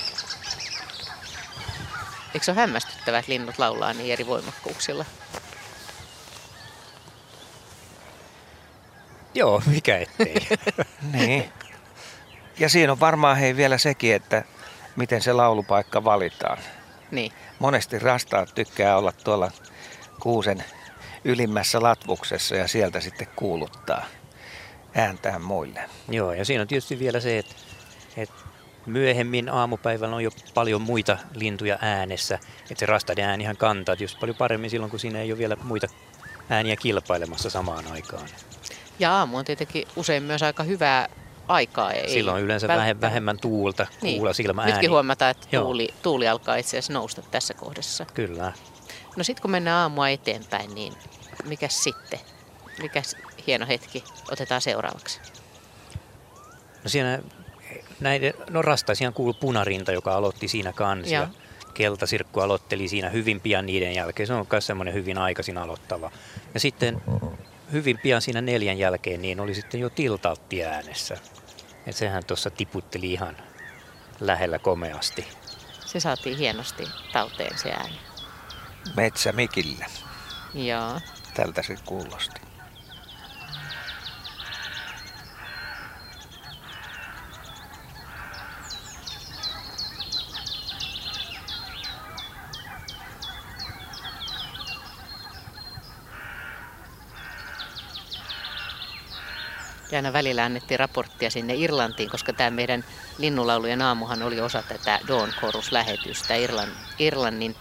Eikö 2.33 2.45
se 2.45 2.51
ole 2.51 2.59
hämmästyttävää, 2.59 3.19
että 3.19 3.31
linnut 3.31 3.59
laulaa 3.59 3.93
niin 3.93 4.13
eri 4.13 4.27
voimakkuuksilla? 4.27 5.05
Joo, 9.33 9.61
mikä 9.65 9.97
ettei. 9.97 10.47
Niin. 11.13 11.51
Ja 12.59 12.69
siinä 12.69 12.91
on 12.91 12.99
varmaan 12.99 13.37
hei 13.37 13.55
vielä 13.55 13.77
sekin, 13.77 14.15
että 14.15 14.43
miten 14.95 15.21
se 15.21 15.33
laulupaikka 15.33 16.03
valitaan. 16.03 16.57
Niin. 17.11 17.31
Monesti 17.59 17.99
rastaat 17.99 18.55
tykkää 18.55 18.97
olla 18.97 19.11
tuolla 19.11 19.51
kuusen 20.19 20.63
ylimmässä 21.23 21.81
latvuksessa 21.81 22.55
ja 22.55 22.67
sieltä 22.67 22.99
sitten 22.99 23.27
kuuluttaa 23.35 24.05
ääntään 24.95 25.41
muille. 25.41 25.89
joo, 26.09 26.33
ja 26.33 26.45
siinä 26.45 26.61
on 26.61 26.67
tietysti 26.67 26.99
vielä 26.99 27.19
se, 27.19 27.37
että, 27.37 27.55
että 28.17 28.35
myöhemmin 28.85 29.49
aamupäivällä 29.49 30.15
on 30.15 30.23
jo 30.23 30.31
paljon 30.53 30.81
muita 30.81 31.17
lintuja 31.35 31.77
äänessä. 31.81 32.39
Että 32.61 32.79
se 32.79 32.85
rastaiden 32.85 33.25
äänihän 33.25 33.57
kantaa 33.57 33.95
tietysti 33.95 34.19
paljon 34.19 34.37
paremmin 34.37 34.69
silloin, 34.69 34.89
kun 34.89 34.99
siinä 34.99 35.19
ei 35.21 35.31
ole 35.31 35.37
vielä 35.39 35.57
muita 35.63 35.87
ääniä 36.49 36.75
kilpailemassa 36.75 37.49
samaan 37.49 37.91
aikaan. 37.91 38.29
Ja 38.99 39.11
aamu 39.17 39.37
on 39.37 39.45
tietenkin 39.45 39.87
usein 39.95 40.23
myös 40.23 40.43
aika 40.43 40.63
hyvää 40.63 41.09
aikaa. 41.47 41.91
Ei 41.91 42.09
Silloin 42.09 42.35
on 42.37 42.41
yleensä 42.43 42.67
välttämättä- 42.67 43.07
vähemmän 43.07 43.39
tuulta, 43.39 43.87
Niin. 44.01 44.15
kuulla 44.17 44.33
silmä 44.33 44.61
ääni. 44.61 44.71
Nytkin 44.73 44.89
huomataan, 44.91 45.31
että 45.31 45.47
Joo. 45.51 45.63
tuuli, 45.63 45.89
tuuli 46.01 46.27
alkaa 46.27 46.55
itse 46.55 46.69
asiassa 46.77 46.93
nousta 46.93 47.21
tässä 47.31 47.53
kohdassa. 47.53 48.05
Kyllä. 48.13 48.53
No 49.15 49.23
sitten 49.23 49.41
kun 49.41 49.51
mennään 49.51 49.77
aamua 49.77 50.09
eteenpäin, 50.09 50.75
niin 50.75 50.93
mikäs 51.45 51.83
sitten? 51.83 52.19
Mikäs 52.81 53.15
hieno 53.47 53.67
hetki 53.67 54.03
otetaan 54.31 54.61
seuraavaksi? 54.61 55.19
No 56.83 56.89
siinä 56.89 57.19
näiden, 58.01 58.33
no 58.49 58.61
rastaisiaan 58.61 59.13
kuului 59.13 59.33
punarinta, 59.39 59.91
joka 59.91 60.15
aloitti 60.15 60.47
siinä 60.47 60.73
kanssa. 60.73 61.13
Ja 61.13 61.27
keltasirkku 61.73 62.39
aloitteli 62.39 62.87
siinä 62.87 63.09
hyvin 63.09 63.41
pian 63.41 63.65
niiden 63.65 63.93
jälkeen. 63.93 64.27
Se 64.27 64.33
on 64.33 64.47
myös 64.51 64.67
semmoinen 64.67 64.93
hyvin 64.93 65.17
aikaisin 65.17 65.57
aloittava. 65.57 66.11
Ja 66.53 66.59
sitten 66.59 67.01
hyvin 67.71 67.99
pian 68.03 68.21
siinä 68.21 68.41
neljän 68.41 68.77
jälkeen 68.77 69.21
niin 69.21 69.39
oli 69.39 69.55
sitten 69.55 69.79
jo 69.79 69.89
tiltaltti 69.89 70.63
äänessä. 70.63 71.17
Et 71.87 71.95
sehän 71.95 72.25
tuossa 72.25 72.49
tiputteli 72.49 73.13
ihan 73.13 73.37
lähellä 74.19 74.59
komeasti. 74.59 75.27
Se 75.85 75.99
saatiin 75.99 76.37
hienosti 76.37 76.83
talteen 77.13 77.57
se 77.57 77.71
ääni. 77.71 77.99
Metsä 78.95 79.31
mikillä. 79.31 79.85
Joo. 80.53 80.99
Tältä 81.33 81.63
se 81.63 81.75
kuulosti. 81.85 82.41
Ja 99.91 99.97
aina 99.97 100.13
välillä 100.13 100.43
annettiin 100.43 100.79
raporttia 100.79 101.29
sinne 101.29 101.55
Irlantiin, 101.55 102.09
koska 102.09 102.33
tämä 102.33 102.49
meidän 102.49 102.83
linnulaulujen 103.17 103.81
aamuhan 103.81 104.23
oli 104.23 104.41
osa 104.41 104.63
tätä 104.67 104.99
Dawn 105.07 105.29
Chorus-lähetystä, 105.39 106.35
Irlan, 106.35 106.69
Irlannin 106.99 107.55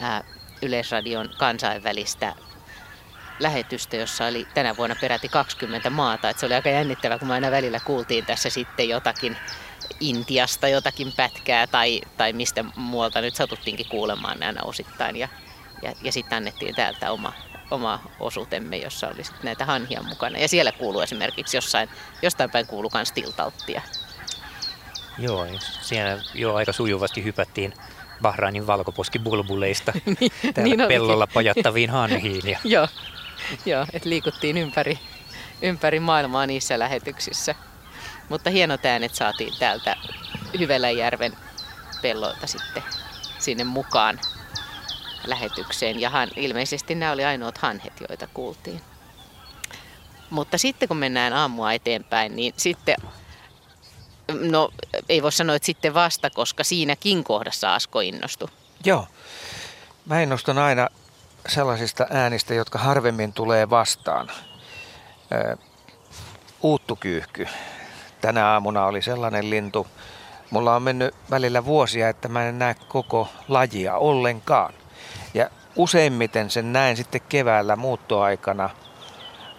ää, 0.00 0.24
yleisradion 0.62 1.30
kansainvälistä 1.38 2.34
lähetystä, 3.40 3.96
jossa 3.96 4.26
oli 4.26 4.46
tänä 4.54 4.76
vuonna 4.76 4.96
peräti 5.00 5.28
20 5.28 5.90
maata. 5.90 6.30
Et 6.30 6.38
se 6.38 6.46
oli 6.46 6.54
aika 6.54 6.68
jännittävää, 6.68 7.18
kun 7.18 7.28
me 7.28 7.34
aina 7.34 7.50
välillä 7.50 7.80
kuultiin 7.80 8.26
tässä 8.26 8.50
sitten 8.50 8.88
jotakin 8.88 9.36
Intiasta, 10.00 10.68
jotakin 10.68 11.12
pätkää 11.16 11.66
tai, 11.66 12.00
tai 12.16 12.32
mistä 12.32 12.64
muualta 12.76 13.20
nyt 13.20 13.34
satuttiinkin 13.34 13.88
kuulemaan 13.88 14.42
aina 14.42 14.62
osittain. 14.62 15.16
Ja, 15.16 15.28
ja, 15.82 15.92
ja 16.02 16.12
sitten 16.12 16.36
annettiin 16.36 16.74
täältä 16.74 17.10
oma, 17.10 17.32
oma 17.70 18.00
osuutemme, 18.20 18.76
jossa 18.76 19.08
oli 19.08 19.22
näitä 19.42 19.64
hanhia 19.64 20.02
mukana. 20.02 20.38
Ja 20.38 20.48
siellä 20.48 20.72
kuuluu 20.72 21.00
esimerkiksi 21.00 21.56
jossain, 21.56 21.88
jostain 22.22 22.50
päin 22.50 22.66
kuuluu 22.66 22.90
myös 22.94 23.12
tiltalttia. 23.12 23.82
Joo, 25.18 25.46
siellä 25.80 26.22
jo 26.34 26.54
aika 26.54 26.72
sujuvasti 26.72 27.24
hypättiin 27.24 27.74
Bahrainin 28.22 28.66
valkoposkibulbuleista 28.66 29.92
täällä 29.98 30.62
niin 30.62 30.80
olikin. 30.80 30.88
pellolla 30.88 31.26
pajattaviin 31.26 31.90
hanhiin. 31.90 32.50
Ja 32.50 32.58
Joo, 32.74 32.88
joo 33.66 33.86
että 33.92 34.08
liikuttiin 34.08 34.56
ympäri, 34.56 34.98
ympäri 35.62 36.00
maailmaa 36.00 36.46
niissä 36.46 36.78
lähetyksissä. 36.78 37.54
Mutta 38.28 38.50
hienot 38.50 38.84
äänet 38.84 39.14
saatiin 39.14 39.54
täältä 39.58 39.96
Hyveläjärven 40.58 41.32
pelloilta 42.02 42.46
sitten 42.46 42.82
sinne 43.38 43.64
mukaan 43.64 44.20
lähetykseen. 45.26 46.00
Ja 46.00 46.10
han, 46.10 46.28
ilmeisesti 46.36 46.94
nämä 46.94 47.12
oli 47.12 47.24
ainoat 47.24 47.58
hanhet, 47.58 47.92
joita 48.08 48.26
kuultiin. 48.34 48.80
Mutta 50.30 50.58
sitten 50.58 50.88
kun 50.88 50.96
mennään 50.96 51.32
aamua 51.32 51.72
eteenpäin, 51.72 52.36
niin 52.36 52.54
sitten, 52.56 52.96
no 54.50 54.70
ei 55.08 55.22
voi 55.22 55.32
sanoa, 55.32 55.56
että 55.56 55.66
sitten 55.66 55.94
vasta, 55.94 56.30
koska 56.30 56.64
siinäkin 56.64 57.24
kohdassa 57.24 57.74
Asko 57.74 58.00
innostui. 58.00 58.48
Joo. 58.84 59.06
Mä 60.06 60.20
innostun 60.20 60.58
aina 60.58 60.88
sellaisista 61.48 62.06
äänistä, 62.10 62.54
jotka 62.54 62.78
harvemmin 62.78 63.32
tulee 63.32 63.70
vastaan. 63.70 64.30
Uuttukyyhky. 66.62 67.48
Tänä 68.20 68.46
aamuna 68.46 68.86
oli 68.86 69.02
sellainen 69.02 69.50
lintu. 69.50 69.86
Mulla 70.50 70.76
on 70.76 70.82
mennyt 70.82 71.14
välillä 71.30 71.64
vuosia, 71.64 72.08
että 72.08 72.28
mä 72.28 72.48
en 72.48 72.58
näe 72.58 72.74
koko 72.74 73.28
lajia 73.48 73.96
ollenkaan. 73.96 74.74
Ja 75.34 75.50
useimmiten 75.76 76.50
sen 76.50 76.72
näen 76.72 76.96
sitten 76.96 77.20
keväällä 77.28 77.76
muuttoaikana. 77.76 78.70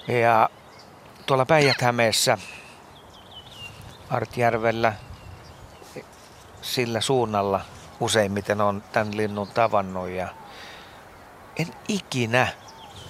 Ja 0.07 0.49
tuolla 1.25 1.45
Päijät-Hämeessä, 1.45 2.38
Artjärvellä, 4.09 4.93
sillä 6.61 7.01
suunnalla 7.01 7.61
useimmiten 7.99 8.61
on 8.61 8.83
tämän 8.91 9.17
linnun 9.17 9.47
tavannut 9.47 10.09
ja 10.09 10.27
en 11.59 11.67
ikinä 11.88 12.47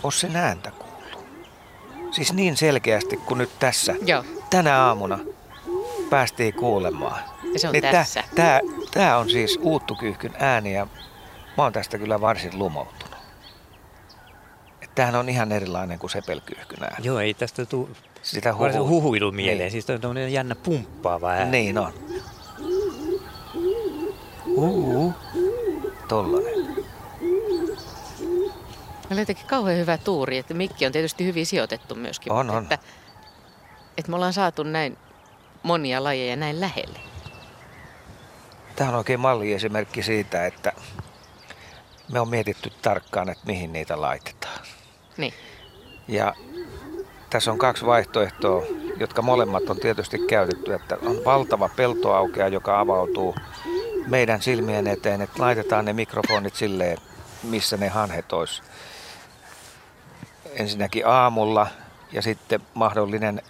ole 0.03 0.11
sen 0.11 0.35
ääntä 0.35 0.71
kuullut. 0.71 1.25
Siis 2.11 2.33
niin 2.33 2.57
selkeästi 2.57 3.17
kuin 3.17 3.37
nyt 3.37 3.59
tässä. 3.59 3.95
Joo. 4.05 4.23
Tänä 4.49 4.83
aamuna 4.83 5.19
päästiin 6.09 6.53
kuulemaan. 6.53 7.19
Ja 7.53 7.59
se 7.59 7.67
on 7.67 7.73
Niin 7.73 7.83
tässä. 7.83 8.23
Tää 8.93 9.17
on 9.17 9.29
siis 9.29 9.59
uuttukyyhkyn 9.61 10.33
ääni 10.39 10.73
ja 10.73 10.87
mä 11.59 11.63
oon 11.63 11.73
tästä 11.73 11.97
kyllä 11.97 12.21
varsin 12.21 12.59
lumoutunut. 12.59 13.15
Et 14.81 14.95
tämähän 14.95 15.15
on 15.15 15.29
ihan 15.29 15.51
erilainen 15.51 15.99
kuin 15.99 16.09
sepelkyyhkyn 16.09 16.83
ääni. 16.83 17.05
Joo, 17.05 17.19
ei 17.19 17.33
tästä 17.33 17.65
tule 17.65 17.87
Sitä 18.21 18.53
huhu... 18.53 18.63
varsin 18.63 18.81
huhuilu 18.81 19.31
mieleen. 19.31 19.59
Niin. 19.59 19.71
Siis 19.71 19.85
tämä 19.85 20.09
on 20.09 20.31
jännä 20.31 20.55
pumppaava 20.55 21.29
ääni. 21.29 21.51
Niin 21.51 21.77
on. 21.77 21.93
Uhu. 24.45 25.13
Tollanen. 26.07 26.53
Oli 29.11 29.19
jotenkin 29.19 29.47
kauhean 29.47 29.77
hyvä 29.77 29.97
tuuri, 29.97 30.37
että 30.37 30.53
mikki 30.53 30.85
on 30.85 30.91
tietysti 30.91 31.25
hyvin 31.25 31.45
sijoitettu 31.45 31.95
myöskin. 31.95 32.31
On, 32.31 32.45
mutta 32.45 32.57
on. 32.57 32.63
Että, 32.63 32.79
että 33.97 34.09
me 34.09 34.15
ollaan 34.15 34.33
saatu 34.33 34.63
näin 34.63 34.97
monia 35.63 36.03
lajeja 36.03 36.35
näin 36.35 36.59
lähelle. 36.59 36.99
Tämä 38.75 38.89
on 38.89 38.95
oikein 38.95 39.19
malliesimerkki 39.19 40.03
siitä, 40.03 40.45
että 40.45 40.73
me 42.11 42.19
on 42.19 42.29
mietitty 42.29 42.71
tarkkaan, 42.81 43.29
että 43.29 43.45
mihin 43.45 43.73
niitä 43.73 44.01
laitetaan. 44.01 44.59
Niin. 45.17 45.33
Ja 46.07 46.35
tässä 47.29 47.51
on 47.51 47.57
kaksi 47.57 47.85
vaihtoehtoa, 47.85 48.63
jotka 48.97 49.21
molemmat 49.21 49.69
on 49.69 49.79
tietysti 49.79 50.19
käytetty, 50.19 50.73
että 50.73 50.97
on 51.05 51.25
valtava 51.25 51.69
peltoaukea, 51.75 52.47
joka 52.47 52.79
avautuu 52.79 53.35
meidän 54.07 54.41
silmien 54.41 54.87
eteen, 54.87 55.21
että 55.21 55.41
laitetaan 55.41 55.85
ne 55.85 55.93
mikrofonit 55.93 56.55
silleen, 56.55 56.97
missä 57.43 57.77
ne 57.77 57.87
hanhet 57.87 58.33
olisi. 58.33 58.61
Ensinnäkin 60.53 61.07
aamulla 61.07 61.67
ja 62.11 62.21
sitten 62.21 62.61
mahdollinen 62.73 63.41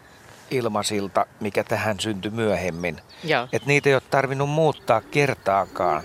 ilmasilta, 0.52 1.26
mikä 1.40 1.64
tähän 1.64 2.00
syntyi 2.00 2.32
myöhemmin. 2.32 3.02
Joo. 3.24 3.48
Et 3.52 3.66
niitä 3.66 3.90
ei 3.90 3.96
ole 3.96 4.02
tarvinnut 4.10 4.50
muuttaa 4.50 5.02
kertaakaan 5.02 6.04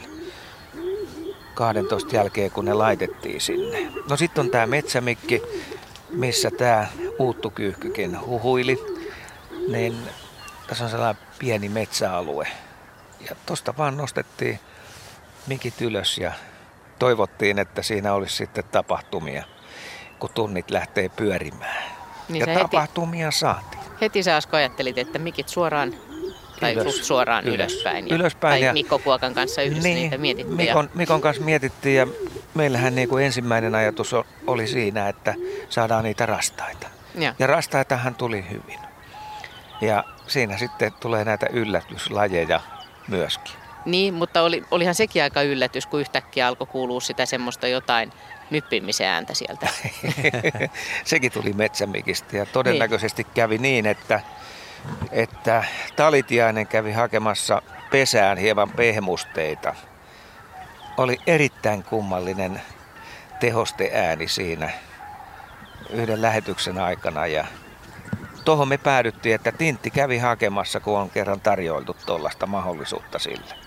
12 1.54 2.16
jälkeen, 2.16 2.50
kun 2.50 2.64
ne 2.64 2.74
laitettiin 2.74 3.40
sinne. 3.40 3.92
No 4.08 4.16
sitten 4.16 4.44
on 4.44 4.50
tämä 4.50 4.66
metsämikki, 4.66 5.42
missä 6.10 6.50
tämä 6.50 6.86
uuttukyyhkykin 7.18 8.20
huhuili. 8.26 8.84
Niin 9.68 9.96
tässä 10.66 10.84
on 10.84 10.90
sellainen 10.90 11.22
pieni 11.38 11.68
metsäalue. 11.68 12.48
Ja 13.28 13.36
tosta 13.46 13.74
vaan 13.78 13.96
nostettiin 13.96 14.60
mikit 15.46 15.80
ylös 15.80 16.18
ja 16.18 16.32
toivottiin, 16.98 17.58
että 17.58 17.82
siinä 17.82 18.14
olisi 18.14 18.36
sitten 18.36 18.64
tapahtumia, 18.64 19.44
kun 20.18 20.30
tunnit 20.34 20.70
lähtee 20.70 21.08
pyörimään. 21.08 21.84
Niin 22.28 22.40
ja 22.40 22.46
sä 22.46 22.52
heti, 22.52 22.62
tapahtumia 22.62 23.30
saatiin. 23.30 23.82
heti 24.00 24.22
sä 24.22 24.36
Asko 24.36 24.56
ajattelit, 24.56 24.98
että 24.98 25.18
mikit 25.18 25.48
suoraan 25.48 25.94
tai 26.60 26.72
Ylös. 26.74 27.06
suoraan 27.06 27.44
Ylös. 27.44 27.72
ylöspäin. 27.72 28.08
Ja, 28.08 28.14
Ylöspäin 28.14 28.52
tai 28.52 28.62
ja- 28.66 28.72
Mikko 28.72 28.98
Kuokan 28.98 29.34
kanssa 29.34 29.62
yhdessä 29.62 29.88
Niin, 29.88 29.96
niitä 30.02 30.18
mietittiin. 30.18 30.56
Mikon, 30.56 30.90
Mikon 30.94 31.20
kanssa 31.20 31.42
mietittiin 31.42 31.96
ja 31.96 32.06
meillähän 32.54 32.94
niin 32.94 33.08
kuin 33.08 33.24
ensimmäinen 33.24 33.74
ajatus 33.74 34.14
oli 34.46 34.66
siinä, 34.66 35.08
että 35.08 35.34
saadaan 35.68 36.04
niitä 36.04 36.26
rastaita. 36.26 36.86
Ja, 37.14 37.34
Ja 37.38 37.46
rastaitahan 37.46 38.14
tuli 38.14 38.44
hyvin. 38.50 38.78
Ja 39.80 40.04
siinä 40.26 40.58
sitten 40.58 40.92
tulee 41.00 41.24
näitä 41.24 41.46
yllätyslajeja 41.52 42.60
myöskin. 43.08 43.54
niin, 43.84 44.14
mutta 44.14 44.42
oli, 44.42 44.64
olihan 44.70 44.94
sekin 44.94 45.22
aika 45.22 45.42
yllätys, 45.42 45.86
kun 45.86 46.00
yhtäkkiä 46.00 46.46
alkoi 46.46 46.66
kuulua 46.66 47.00
sitä 47.00 47.26
semmoista 47.26 47.68
jotain 47.68 48.12
nyppimisen 48.50 49.06
ääntä 49.06 49.34
sieltä. 49.34 49.68
Sekin 51.04 51.32
tuli 51.32 51.52
metsämikistä 51.52 52.36
ja 52.36 52.46
todennäköisesti 52.46 53.24
kävi 53.34 53.58
niin, 53.58 53.86
että, 53.86 54.20
että 55.10 55.64
talitiainen 55.96 56.66
kävi 56.66 56.92
hakemassa 56.92 57.62
pesään 57.90 58.38
hieman 58.38 58.70
pehmusteita. 58.70 59.74
Oli 60.96 61.18
erittäin 61.26 61.84
kummallinen 61.84 62.62
tehosteääni 63.40 64.28
siinä 64.28 64.70
yhden 65.90 66.22
lähetyksen 66.22 66.78
aikana 66.78 67.26
ja 67.26 67.44
tuohon 68.44 68.68
me 68.68 68.78
päädyttiin, 68.78 69.34
että 69.34 69.52
Tintti 69.52 69.90
kävi 69.90 70.18
hakemassa, 70.18 70.80
kun 70.80 70.98
on 70.98 71.10
kerran 71.10 71.40
tarjoiltu 71.40 71.96
tuollaista 72.06 72.46
mahdollisuutta 72.46 73.18
sille. 73.18 73.63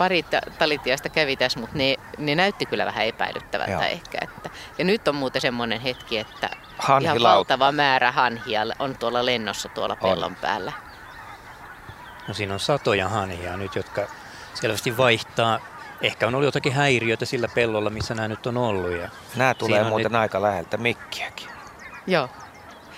Pari 0.00 0.22
ta- 0.22 0.40
talitiasta 0.58 1.08
kävi 1.08 1.36
tässä, 1.36 1.60
mutta 1.60 1.78
ne, 1.78 1.96
ne 2.18 2.34
näytti 2.34 2.66
kyllä 2.66 2.86
vähän 2.86 3.06
epäilyttävältä 3.06 3.72
Joo. 3.72 3.82
ehkä. 3.82 4.18
Että. 4.22 4.50
Ja 4.78 4.84
nyt 4.84 5.08
on 5.08 5.14
muuten 5.14 5.42
semmoinen 5.42 5.80
hetki, 5.80 6.18
että 6.18 6.46
ihan 6.52 6.68
Hanhilautta. 6.78 7.28
valtava 7.58 7.72
määrä 7.72 8.12
hanhia 8.12 8.62
on 8.78 8.96
tuolla 8.98 9.26
lennossa 9.26 9.68
tuolla 9.68 9.96
On. 10.00 10.10
pellon 10.10 10.36
päällä. 10.36 10.72
No 12.28 12.34
siinä 12.34 12.54
on 12.54 12.60
satoja 12.60 13.08
hanhia 13.08 13.56
nyt, 13.56 13.76
jotka 13.76 14.06
selvästi 14.54 14.96
vaihtaa. 14.96 15.58
Ehkä 16.02 16.26
on 16.26 16.34
ollut 16.34 16.46
jotakin 16.46 16.72
häiriötä 16.72 17.24
sillä 17.24 17.48
pellolla, 17.48 17.90
missä 17.90 18.14
nämä 18.14 18.28
nyt 18.28 18.46
on 18.46 18.56
ollut. 18.56 18.90
Ja 18.92 19.08
Nämä 19.36 19.54
tulee 19.54 19.80
on 19.80 19.86
muuten 19.86 20.12
nyt- 20.12 20.20
aika 20.20 20.42
läheltä 20.42 20.76
mikkiäkin. 20.76 21.48
Joo, 22.06 22.28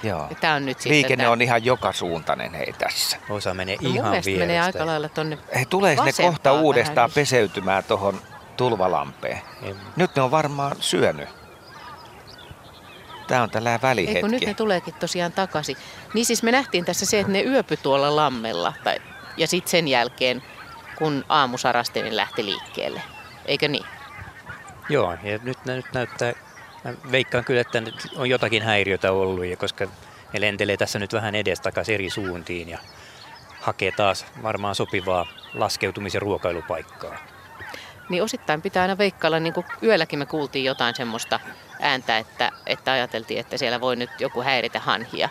Joo. 0.03 0.27
ja 0.31 0.37
tämä 0.41 0.55
on 0.55 0.67
nyt 0.67 0.79
sitten 0.79 0.93
Liikenne 0.93 1.25
tää- 1.25 1.31
on 1.31 1.43
ihan 1.43 1.65
joka 1.65 1.93
suuntainen 1.93 2.55
hei 2.55 2.73
tässä. 2.79 3.17
osa 3.31 3.55
menee 3.55 3.77
no 3.83 3.89
ihan 3.91 4.09
mielestä 4.09 4.31
menee 4.31 4.47
vierestä. 4.49 4.65
aika 4.79 4.87
lailla 4.87 5.09
tonne 5.09 5.39
He 5.55 5.65
tulee 5.65 5.97
ne 6.05 6.13
kohta 6.23 6.51
vähän. 6.51 6.65
uudestaan 6.65 7.11
peseytymään 7.15 7.85
tuohon 7.85 8.21
tulvalampeen. 8.57 9.39
En- 9.63 9.77
Nyt 9.97 10.17
ne 10.17 10.23
on 10.23 10.31
varmaan 10.31 10.77
syönyt. 10.81 11.29
Tämä 13.27 13.43
on 13.43 13.51
tällä 13.51 13.73
Eikö 13.73 13.87
välihetki. 13.87 14.29
nyt 14.29 14.47
ne 14.47 14.55
tuleekin 14.55 14.95
tosiaan 14.95 15.33
takaisin. 15.33 15.77
Niin 16.15 16.27
siis 16.27 16.43
me 16.43 16.53
nähtiin 16.53 16.85
tässä 16.85 17.07
se, 17.07 17.21
että 17.21 17.33
ne 17.33 17.43
yöpy 17.43 17.77
tuolla 17.77 18.17
lammella. 18.17 18.73
Tai, 18.85 18.97
ja 19.37 19.47
sitten 19.47 19.71
sen 19.71 19.89
jälkeen, 19.89 20.43
kun 20.99 21.25
niin 22.03 22.17
lähti 22.17 22.45
liikkeelle. 22.45 23.03
Eikö 23.47 23.69
niin? 23.69 23.85
Joo, 24.89 25.13
ja 25.23 25.39
nyt, 25.43 25.65
nyt 25.65 25.87
näyttää, 25.95 26.33
mä 26.85 26.93
veikkaan 27.13 27.45
kyllä, 27.45 27.61
että 27.61 27.81
nyt 27.81 27.95
on 28.17 28.29
jotakin 28.29 28.63
häiriötä 28.63 29.13
ollut, 29.13 29.45
ja 29.45 29.57
koska 29.57 29.87
ne 30.33 30.41
lentelee 30.41 30.77
tässä 30.77 30.99
nyt 30.99 31.13
vähän 31.13 31.35
edestakaisin 31.35 31.95
eri 31.95 32.11
suuntiin 32.11 32.69
ja 32.69 32.79
hakee 33.61 33.93
taas 33.93 34.27
varmaan 34.43 34.75
sopivaa 34.75 35.27
laskeutumis- 35.55 36.15
ja 36.15 36.21
ruokailupaikkaa. 36.21 37.19
Niin 38.09 38.23
osittain 38.23 38.63
pitää 38.63 38.83
aina 38.83 38.99
veikkailla, 38.99 39.41
niin 39.41 39.53
kuin 39.53 39.67
yölläkin 39.83 40.19
me 40.19 40.27
kuultiin 40.27 40.65
jotain 40.65 40.95
semmoista 40.95 41.41
ääntä, 41.81 42.19
että, 42.19 42.53
että 42.67 42.93
ajateltiin, 42.93 43.41
että 43.41 43.59
siellä 43.59 43.81
voi 43.81 43.97
nyt 43.97 44.11
joku 44.19 44.43
häiritä 44.43 44.81
hanhia. 44.81 45.29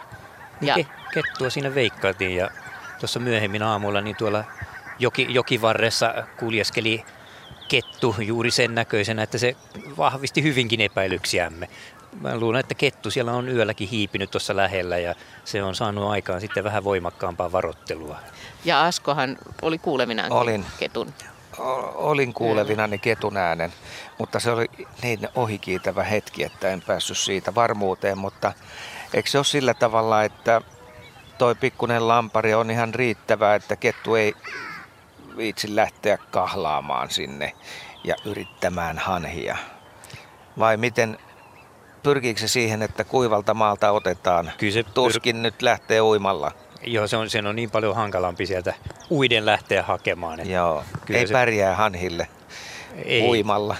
Ja. 0.61 0.67
Ja, 0.67 0.75
Ke, 0.75 0.85
kettua 1.13 1.49
siinä 1.49 1.75
veikkailtiin 1.75 2.35
ja 2.35 2.49
tuossa 2.99 3.19
myöhemmin 3.19 3.63
aamulla 3.63 4.01
niin 4.01 4.15
tuolla 4.15 4.43
joki, 4.99 5.27
jokivarressa 5.29 6.13
kuljeskeli 6.39 7.05
kettu 7.71 8.15
juuri 8.19 8.51
sen 8.51 8.75
näköisenä, 8.75 9.23
että 9.23 9.37
se 9.37 9.55
vahvisti 9.97 10.43
hyvinkin 10.43 10.81
epäilyksiämme. 10.81 11.69
Mä 12.21 12.39
luulen, 12.39 12.59
että 12.59 12.75
kettu 12.75 13.11
siellä 13.11 13.31
on 13.31 13.49
yölläkin 13.49 13.89
hiipinyt 13.89 14.31
tuossa 14.31 14.55
lähellä 14.55 14.97
ja 14.97 15.15
se 15.45 15.63
on 15.63 15.75
saanut 15.75 16.09
aikaan 16.09 16.41
sitten 16.41 16.63
vähän 16.63 16.83
voimakkaampaa 16.83 17.51
varottelua. 17.51 18.19
ja 18.65 18.85
Askohan 18.85 19.37
oli 19.61 19.77
kuulevinaan 19.77 20.31
Olin. 20.31 20.65
ketun. 20.79 21.13
Olin 21.95 22.33
kuulevinani 22.33 22.97
ketun 22.97 23.37
äänen, 23.37 23.73
mutta 24.17 24.39
se 24.39 24.51
oli 24.51 24.65
niin 25.03 25.29
ohikiitävä 25.35 26.03
hetki, 26.03 26.43
että 26.43 26.69
en 26.69 26.81
päässyt 26.81 27.17
siitä 27.17 27.55
varmuuteen. 27.55 28.17
Mutta 28.17 28.53
eikö 29.13 29.29
se 29.29 29.37
ole 29.37 29.45
sillä 29.45 29.73
tavalla, 29.73 30.23
että 30.23 30.61
toi 31.37 31.55
pikkunen 31.55 32.07
lampari 32.07 32.53
on 32.53 32.71
ihan 32.71 32.93
riittävä, 32.93 33.55
että 33.55 33.75
kettu 33.75 34.15
ei 34.15 34.35
viitsi 35.37 35.75
lähteä 35.75 36.17
kahlaamaan 36.17 37.09
sinne 37.09 37.53
ja 38.03 38.15
yrittämään 38.25 38.97
hanhia? 38.97 39.57
Vai 40.59 40.77
miten, 40.77 41.17
pyrkiikö 42.03 42.39
se 42.39 42.47
siihen, 42.47 42.81
että 42.81 43.03
kuivalta 43.03 43.53
maalta 43.53 43.91
otetaan? 43.91 44.51
Kyllä 44.57 44.73
se 44.73 44.81
pyr- 44.81 44.91
Tuskin 44.93 45.41
nyt 45.41 45.61
lähtee 45.61 46.01
uimalla. 46.01 46.51
Joo, 46.85 47.07
se 47.07 47.17
on, 47.17 47.29
sen 47.29 47.47
on 47.47 47.55
niin 47.55 47.71
paljon 47.71 47.95
hankalampi 47.95 48.45
sieltä 48.45 48.73
uiden 49.11 49.45
lähteä 49.45 49.83
hakemaan. 49.83 50.39
Että 50.39 50.53
Joo, 50.53 50.83
Kyllä 51.05 51.19
ei 51.19 51.27
se- 51.27 51.33
pärjää 51.33 51.75
hanhille 51.75 52.27
ei, 53.05 53.21
uimalla. 53.29 53.75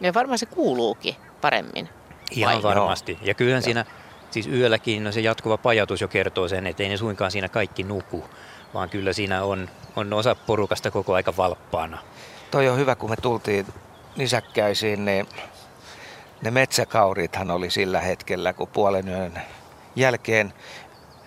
Ja 0.00 0.14
varmaan 0.14 0.38
se 0.38 0.46
kuuluukin 0.46 1.16
paremmin. 1.40 1.88
Ihan 2.30 2.54
Vai? 2.54 2.62
varmasti. 2.62 3.18
Ja 3.22 3.34
kyllähän 3.34 3.62
siinä, 3.62 3.84
siis 4.30 4.46
yölläkin 4.46 5.04
no 5.04 5.12
se 5.12 5.20
jatkuva 5.20 5.56
pajatus 5.58 6.00
jo 6.00 6.08
kertoo 6.08 6.48
sen, 6.48 6.66
että 6.66 6.82
ei 6.82 6.88
ne 6.88 6.96
suinkaan 6.96 7.30
siinä 7.30 7.48
kaikki 7.48 7.82
nuku, 7.82 8.24
vaan 8.74 8.90
kyllä 8.90 9.12
siinä 9.12 9.42
on, 9.42 9.70
on 9.96 10.12
osa 10.12 10.34
porukasta 10.34 10.90
koko 10.90 11.14
aika 11.14 11.36
valppaana. 11.36 11.98
Toi 12.50 12.68
on 12.68 12.78
hyvä, 12.78 12.94
kun 12.94 13.10
me 13.10 13.16
tultiin 13.16 13.66
nisäkkäisiin, 14.16 15.04
niin 15.04 15.28
ne 16.42 16.50
metsäkaurithan 16.50 17.50
oli 17.50 17.70
sillä 17.70 18.00
hetkellä, 18.00 18.52
kun 18.52 18.68
puolen 18.68 19.08
yön 19.08 19.42
jälkeen 19.96 20.52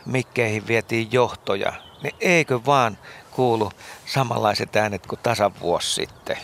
mikkeihin 0.06 0.68
vietiin 0.68 1.08
johtoja. 1.12 1.74
Niin 2.04 2.16
eikö 2.20 2.60
vaan 2.66 2.98
kuulu 3.32 3.72
samanlaiset 4.06 4.76
äänet 4.76 5.08
kuin 5.08 5.20
tasan 5.24 5.52
vuosi 5.62 5.94
sitten. 5.94 6.38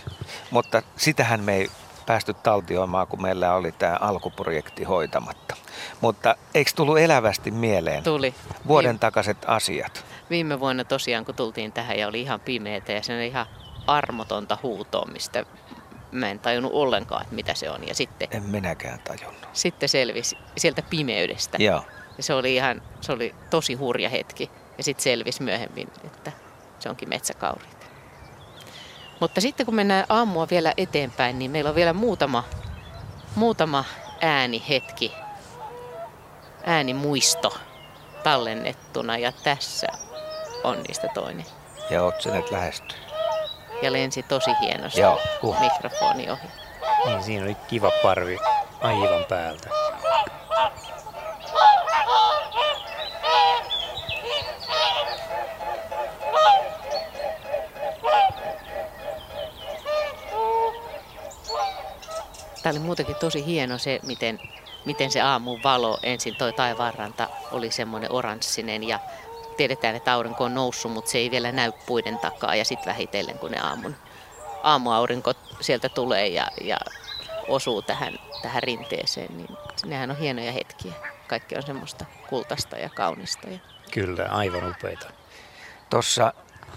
Mutta 0.51 0.81
sitähän 0.95 1.43
me 1.43 1.55
ei 1.55 1.69
päästy 2.05 2.33
taltioimaan, 2.33 3.07
kun 3.07 3.21
meillä 3.21 3.53
oli 3.53 3.71
tämä 3.71 3.97
alkuprojekti 4.01 4.83
hoitamatta. 4.83 5.55
Mutta 6.01 6.35
eikö 6.53 6.71
tullut 6.75 6.99
elävästi 6.99 7.51
mieleen 7.51 8.03
Tuli. 8.03 8.35
vuoden 8.67 8.89
Viime, 8.89 8.99
takaiset 8.99 9.37
asiat? 9.47 10.05
Viime 10.31 10.59
vuonna 10.59 10.83
tosiaan, 10.83 11.25
kun 11.25 11.35
tultiin 11.35 11.71
tähän 11.71 11.99
ja 11.99 12.07
oli 12.07 12.21
ihan 12.21 12.39
pimeätä 12.39 12.91
ja 12.91 13.03
se 13.03 13.15
oli 13.15 13.27
ihan 13.27 13.45
armotonta 13.87 14.57
huutoa, 14.63 15.05
mistä 15.11 15.45
mä 16.11 16.29
en 16.29 16.39
tajunnut 16.39 16.73
ollenkaan, 16.73 17.21
että 17.21 17.35
mitä 17.35 17.53
se 17.53 17.69
on. 17.69 17.87
Ja 17.87 17.95
sitten, 17.95 18.27
En 18.31 18.43
minäkään 18.43 18.99
tajunnut. 18.99 19.47
sitten 19.53 19.89
selvisi 19.89 20.37
sieltä 20.57 20.81
pimeydestä. 20.81 21.57
Joo. 21.61 21.83
Ja 22.17 22.23
se 22.23 22.33
oli 22.33 22.55
ihan, 22.55 22.81
se 23.01 23.11
oli 23.11 23.35
tosi 23.49 23.73
hurja 23.73 24.09
hetki. 24.09 24.51
Ja 24.77 24.83
sitten 24.83 25.03
selvisi 25.03 25.43
myöhemmin, 25.43 25.87
että 26.05 26.31
se 26.79 26.89
onkin 26.89 27.09
metsäkaurit. 27.09 27.87
Mutta 29.19 29.41
sitten 29.41 29.65
kun 29.65 29.75
mennään 29.75 30.05
aamua 30.09 30.47
vielä 30.51 30.73
eteenpäin, 30.77 31.39
niin 31.39 31.51
meillä 31.51 31.69
on 31.69 31.75
vielä 31.75 31.93
muutama, 31.93 32.43
muutama 33.35 33.83
äänihetki, 34.21 35.11
äänimuisto 36.65 37.57
tallennettuna. 38.23 39.17
Ja 39.17 39.31
tässä 39.31 39.87
on 40.63 40.83
niistä 40.83 41.07
toinen. 41.13 41.45
Ja 41.89 42.03
oot 42.03 42.21
sen 42.21 42.33
nyt 42.33 42.51
lähestynyt. 42.51 42.97
Ja 43.81 43.91
lensi 43.91 44.23
tosi 44.23 44.51
hienosti 44.61 45.01
Joo. 45.01 45.19
Uh. 45.43 45.59
mikrofoni 45.59 46.29
ohi. 46.29 46.47
Niin, 47.05 47.23
siinä 47.23 47.45
oli 47.45 47.55
kiva 47.55 47.91
parvi 48.03 48.37
aivan 48.81 49.25
päältä. 49.29 49.69
Tämä 62.63 62.71
oli 62.71 62.79
muutenkin 62.79 63.15
tosi 63.15 63.45
hieno 63.45 63.77
se, 63.77 63.99
miten, 64.03 64.39
miten 64.85 65.11
se 65.11 65.21
aamun 65.21 65.63
valo, 65.63 65.99
ensin 66.03 66.35
toi 66.35 66.53
taivaanranta 66.53 67.27
oli 67.51 67.71
semmoinen 67.71 68.11
oranssinen 68.11 68.83
ja 68.83 68.99
tiedetään, 69.61 69.95
että 69.95 70.13
aurinko 70.13 70.43
on 70.43 70.53
noussut, 70.53 70.91
mutta 70.91 71.11
se 71.11 71.17
ei 71.17 71.31
vielä 71.31 71.51
näy 71.51 71.71
puiden 71.85 72.17
takaa 72.17 72.55
ja 72.55 72.65
sitten 72.65 72.85
vähitellen, 72.85 73.39
kun 73.39 73.51
ne 73.51 73.59
aamun, 73.59 73.95
aamuaurinko 74.63 75.33
sieltä 75.59 75.89
tulee 75.89 76.27
ja, 76.27 76.47
ja 76.61 76.77
osuu 77.47 77.81
tähän, 77.81 78.13
tähän 78.41 78.63
rinteeseen, 78.63 79.37
niin 79.37 79.57
nehän 79.85 80.11
on 80.11 80.17
hienoja 80.17 80.51
hetkiä. 80.51 80.93
Kaikki 81.27 81.55
on 81.55 81.63
semmoista 81.63 82.05
kultasta 82.29 82.77
ja 82.77 82.89
kaunista. 82.89 83.49
Ja... 83.49 83.59
Kyllä, 83.91 84.25
aivan 84.31 84.69
upeita. 84.69 85.11
Tuossa 85.89 86.33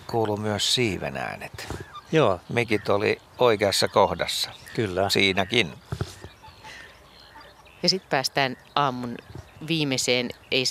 kuuluu 0.07 0.37
myös 0.37 0.75
siiven 0.75 1.17
äänet. 1.17 1.69
Joo, 2.13 2.41
Mikit 2.49 2.89
oli 2.89 3.21
oikeassa 3.39 3.89
kohdassa. 3.89 4.51
kyllä. 4.75 5.11
Siinäkin. 5.11 5.75
Ja 7.83 7.89
sitten 7.89 8.11
päästään 8.11 8.57
aamun 8.75 9.17
viimeiseen, 9.69 10.31
ei, 10.51 10.65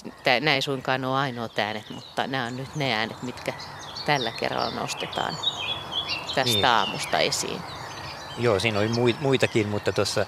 ei 0.54 0.62
suinkaan 0.62 1.06
ole 1.06 1.18
ainoat 1.18 1.60
äänet, 1.60 1.90
mutta 1.90 2.28
nämä 2.28 2.46
on 2.46 2.58
nyt 2.58 2.76
ne 2.76 2.94
äänet, 2.94 3.22
mitkä 3.24 3.54
tällä 4.06 4.32
kerralla 4.32 4.80
nostetaan 4.80 5.38
tästä 6.36 6.44
Niin. 6.44 6.66
aamusta 6.66 7.20
esiin. 7.20 7.62
Joo, 8.38 8.60
siinä 8.60 8.80
oli 8.80 8.88
mui- 8.88 9.16
muitakin, 9.20 9.68
mutta 9.68 9.92
tuossa 9.92 10.26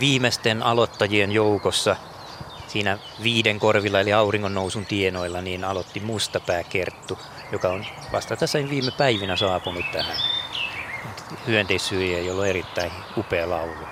viimeisten 0.00 0.62
aloittajien 0.62 1.32
joukossa 1.32 1.96
siinä 2.66 2.98
viiden 3.22 3.58
korvilla 3.60 4.00
eli 4.00 4.12
auringon 4.12 4.54
nousun 4.54 4.86
tienoilla 4.86 5.40
niin 5.40 5.64
aloitti 5.64 6.00
Mustapää 6.00 6.64
Kerttu, 6.64 7.18
joka 7.52 7.68
on 7.68 7.86
vasta 8.12 8.36
tässä 8.36 8.58
viime 8.58 8.90
päivinä 8.90 9.36
saapunut 9.36 9.84
tähän 9.92 10.16
hyönteissyöjä, 11.46 12.18
jolla 12.20 12.42
on 12.42 12.48
erittäin 12.48 12.92
upea 13.16 13.50
laulu. 13.50 13.86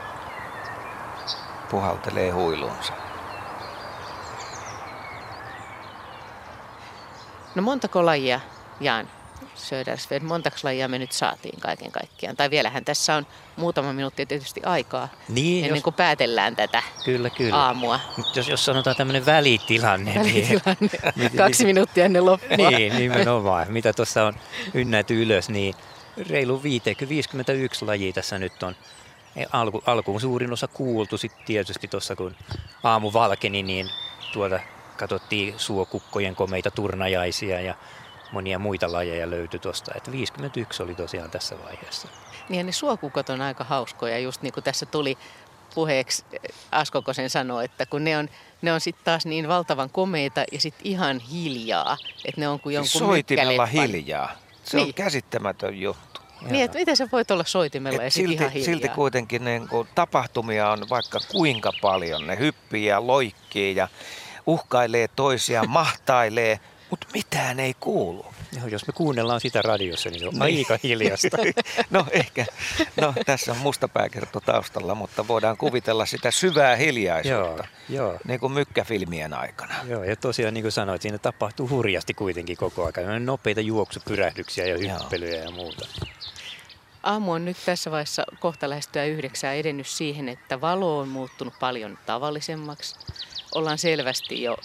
Puhaltelee 1.70 2.30
huilunsa. 2.30 2.92
No 7.54 7.62
montako 7.62 8.06
lajia, 8.06 8.40
Jaan 8.80 9.08
Södersved, 9.54 10.22
montako 10.22 10.56
lajia 10.62 10.88
me 10.88 10.98
nyt 10.98 11.12
saatiin 11.12 11.60
kaiken 11.60 11.92
kaikkiaan? 11.92 12.36
Tai 12.36 12.50
vielähän 12.50 12.84
tässä 12.84 13.14
on 13.14 13.26
muutama 13.56 13.92
minuutti 13.92 14.26
tietysti 14.26 14.60
aikaa 14.64 15.08
Niin, 15.28 15.64
ennen 15.64 15.76
jos, 15.76 15.84
kuin 15.84 15.94
päätellään 15.94 16.56
tätä 16.56 16.82
kyllä, 17.04 17.30
kyllä. 17.30 17.56
aamua. 17.56 18.00
Jos, 18.34 18.48
jos 18.48 18.64
sanotaan 18.64 18.96
tämmöinen 18.96 19.26
välitilanne, 19.26 20.22
niin, 20.22 20.60
Välitilanne. 20.66 21.30
Kaksi 21.36 21.64
minuuttia 21.64 22.04
ennen 22.04 22.26
loppua. 22.26 22.70
niin 22.70 22.96
nimenomaan, 22.96 23.72
mitä 23.72 23.92
tuossa 23.92 24.24
on 24.24 24.34
ynnäyty 24.74 25.22
ylös, 25.22 25.48
niin 25.48 25.74
reilu 26.28 26.62
50, 26.62 27.08
51 27.08 27.84
lajia 27.84 28.12
tässä 28.12 28.38
nyt 28.38 28.62
on. 28.62 28.76
E, 29.36 29.44
Alku, 29.52 29.82
alkuun 29.86 30.20
suurin 30.20 30.52
osa 30.52 30.68
kuultu, 30.68 31.18
sitten 31.18 31.44
tietysti 31.46 31.88
tuossa 31.88 32.16
kun 32.16 32.36
aamu 32.82 33.12
valkeni, 33.12 33.62
niin 33.62 33.90
tuolta 34.32 34.60
katsottiin 34.96 35.54
suokukkojen 35.56 36.36
komeita 36.36 36.70
turnajaisia 36.70 37.60
ja 37.60 37.74
monia 38.32 38.58
muita 38.58 38.92
lajeja 38.92 39.30
löytyi 39.30 39.60
tuosta. 39.60 39.92
Että 39.96 40.12
51 40.12 40.82
oli 40.82 40.94
tosiaan 40.94 41.30
tässä 41.30 41.56
vaiheessa. 41.64 42.08
Niin 42.48 42.58
ja 42.58 42.64
ne 42.64 42.72
suokukot 42.72 43.28
on 43.30 43.40
aika 43.40 43.64
hauskoja, 43.64 44.18
just 44.18 44.42
niin 44.42 44.52
kuin 44.52 44.64
tässä 44.64 44.86
tuli 44.86 45.18
puheeksi 45.74 46.24
Asko 46.72 47.02
Kosen 47.02 47.30
sanoi, 47.30 47.64
että 47.64 47.86
kun 47.86 48.04
ne 48.04 48.18
on, 48.18 48.28
ne 48.62 48.72
on 48.72 48.80
sitten 48.80 49.04
taas 49.04 49.26
niin 49.26 49.48
valtavan 49.48 49.90
komeita 49.90 50.44
ja 50.52 50.60
sitten 50.60 50.86
ihan 50.86 51.18
hiljaa, 51.18 51.96
että 52.24 52.40
ne 52.40 52.48
on 52.48 52.60
kuin 52.60 52.74
jonkun 52.74 52.90
Soitimella 53.00 53.66
hiljaa. 53.66 54.32
Se 54.64 54.76
on 54.76 54.82
Niin. 54.82 54.94
käsittämätön 54.94 55.80
juttu. 55.80 56.20
Niin, 56.50 56.64
että 56.64 56.78
miten 56.78 56.96
sä 56.96 57.08
voit 57.12 57.30
olla 57.30 57.44
soitimella 57.44 58.02
ja 58.02 58.06
Et 58.06 58.16
ihan 58.16 58.28
silti, 58.30 58.44
hiljaa. 58.54 58.64
silti 58.64 58.88
kuitenkin 58.88 59.44
niin 59.44 59.68
kuin, 59.68 59.88
tapahtumia 59.94 60.70
on 60.70 60.86
vaikka 60.90 61.18
kuinka 61.32 61.72
paljon. 61.82 62.26
Ne 62.26 62.38
hyppii 62.38 62.84
ja 62.86 63.06
loikkii 63.06 63.76
ja 63.76 63.88
uhkailee 64.46 65.08
toisiaan, 65.16 65.70
mahtailee, 65.70 66.60
mutta 66.90 67.06
mitään 67.14 67.60
ei 67.60 67.74
kuulu. 67.80 68.26
Joo, 68.58 68.66
jos 68.66 68.86
me 68.86 68.92
kuunnellaan 68.92 69.40
sitä 69.40 69.62
radiossa, 69.62 70.10
niin 70.10 70.20
se 70.20 70.26
on 70.28 70.34
Niin. 70.34 70.42
aika 70.42 70.78
hiljasta. 70.82 71.36
No 71.90 72.06
ehkä, 72.10 72.46
no 73.00 73.14
tässä 73.26 73.52
on 73.52 73.58
mustapääkerto 73.58 74.40
taustalla, 74.40 74.94
mutta 74.94 75.28
voidaan 75.28 75.56
kuvitella 75.56 76.06
sitä 76.06 76.30
syvää 76.30 76.70
joo, 76.70 76.78
hiljaisuutta. 76.78 77.64
joo. 77.88 78.18
Niin 78.24 78.40
kuin 78.40 78.52
mykkäfilmien 78.52 79.34
aikana. 79.34 79.74
Joo, 79.88 80.04
ja 80.04 80.16
tosiaan 80.16 80.54
niin 80.54 80.64
kuin 80.64 80.72
sanoit, 80.72 81.02
siinä 81.02 81.18
tapahtuu 81.18 81.68
hurjasti 81.68 82.14
kuitenkin 82.14 82.56
koko 82.56 82.90
ajan. 82.96 83.26
Nopeita 83.26 83.60
juoksupyrähdyksiä 83.60 84.66
ja 84.66 84.76
Joo. 84.76 84.98
hyppelyjä 84.98 85.42
ja 85.44 85.50
muuta. 85.50 85.86
Aamu 87.02 87.32
on 87.32 87.44
nyt 87.44 87.56
tässä 87.66 87.90
vaiheessa 87.90 88.24
kohta 88.40 88.70
lähestyä 88.70 89.04
yhdeksää 89.04 89.52
edennyt 89.54 89.86
siihen, 89.86 90.28
että 90.28 90.60
valo 90.60 90.98
on 90.98 91.08
muuttunut 91.08 91.54
paljon 91.60 91.98
tavallisemmaksi. 92.06 92.96
Ollaan 93.54 93.78
selvästi 93.78 94.42
jo 94.42 94.56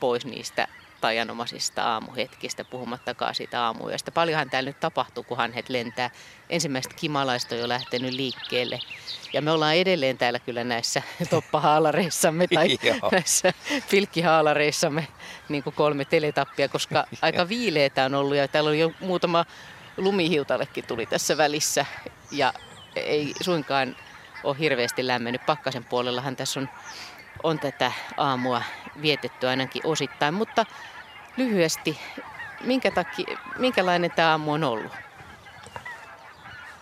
pois 0.00 0.26
niistä 0.26 0.68
tajanomaisista 1.00 1.82
aamuhetkistä, 1.92 2.64
puhumattakaan 2.64 3.34
siitä 3.34 3.62
aamuyöstä. 3.62 4.10
Paljonhan 4.10 4.50
täällä 4.50 4.70
nyt 4.70 4.80
tapahtuu, 4.80 5.24
kun 5.24 5.36
hanhet 5.36 5.68
lentää. 5.68 6.10
Ensimmäiset 6.50 6.94
kimalaiset 6.94 7.52
on 7.52 7.58
jo 7.58 7.68
lähtenyt 7.68 8.12
liikkeelle. 8.12 8.80
Ja 9.32 9.42
me 9.42 9.50
ollaan 9.50 9.76
edelleen 9.76 10.18
täällä 10.18 10.38
kyllä 10.38 10.64
näissä 10.64 11.02
toppahaalareissamme 11.30 12.46
tai 12.54 12.78
näissä 13.12 13.52
pilkkihaalareissamme 13.90 15.08
niin 15.48 15.62
kuin 15.62 15.74
kolme 15.74 16.04
teletappia, 16.04 16.68
koska 16.68 17.06
aika 17.22 17.48
viileitä 17.48 18.04
on 18.04 18.14
ollut 18.14 18.36
ja 18.36 18.48
täällä 18.48 18.70
on 18.70 18.78
jo 18.78 18.92
muutama 19.00 19.44
lumihiutallekin 19.96 20.86
tuli 20.86 21.06
tässä 21.06 21.36
välissä 21.36 21.86
ja 22.30 22.52
ei 22.96 23.34
suinkaan 23.40 23.96
ole 24.44 24.56
hirveästi 24.58 25.06
lämmennyt. 25.06 25.46
Pakkasen 25.46 25.84
puolellahan 25.84 26.36
tässä 26.36 26.60
on, 26.60 26.68
on 27.42 27.58
tätä 27.58 27.92
aamua 28.16 28.62
vietetty 29.02 29.48
ainakin 29.48 29.82
osittain, 29.84 30.34
mutta 30.34 30.66
lyhyesti, 31.36 32.00
minkä 32.64 32.90
takia, 32.90 33.38
minkälainen 33.58 34.10
tämä 34.10 34.30
aamu 34.30 34.52
on 34.52 34.64
ollut? 34.64 34.92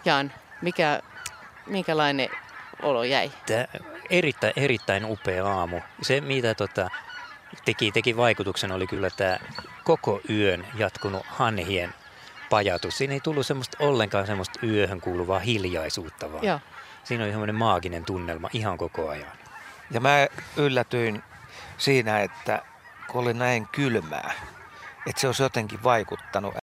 Jaan, 0.05 0.33
mikä, 0.63 1.01
minkälainen 1.67 2.29
olo 2.83 3.05
jäi? 3.05 3.33
Tämä 3.47 3.67
erittäin, 4.11 4.53
erittäin 4.57 5.05
upea 5.05 5.47
aamu. 5.47 5.81
Se, 6.03 6.21
mitä 6.21 6.55
tota, 6.55 6.91
teki, 7.65 7.93
teki 7.93 8.17
vaikutuksen, 8.17 8.73
oli 8.73 8.87
kyllä 8.87 9.11
tämä 9.11 9.39
koko 9.85 10.21
yön 10.31 10.67
jatkunut 10.77 11.27
hanhien 11.27 11.95
pajatus. 12.51 12.99
Siinä 12.99 13.15
ei 13.15 13.21
tullut 13.21 13.47
semmoista 13.47 13.77
ollenkaan 13.81 14.27
semmoista 14.27 14.67
yöhön 14.67 15.01
kuuluvaa 15.01 15.39
hiljaisuutta, 15.39 16.33
vaan 16.33 16.45
Joo. 16.45 16.61
siinä 17.05 17.25
oli 17.25 17.31
semmoinen 17.33 17.55
maaginen 17.55 18.05
tunnelma 18.05 18.51
ihan 18.53 18.79
koko 18.79 19.09
ajan. 19.09 19.44
Ja 19.91 20.01
mä 20.01 20.27
yllätyin 20.57 21.23
siinä, 21.79 22.21
että 22.21 22.63
kun 23.09 23.23
oli 23.23 23.35
näin 23.35 23.69
kylmää, 23.69 24.33
että 25.07 25.21
se 25.21 25.27
olisi 25.27 25.43
jotenkin 25.43 25.83
vaikuttanut 25.83 26.53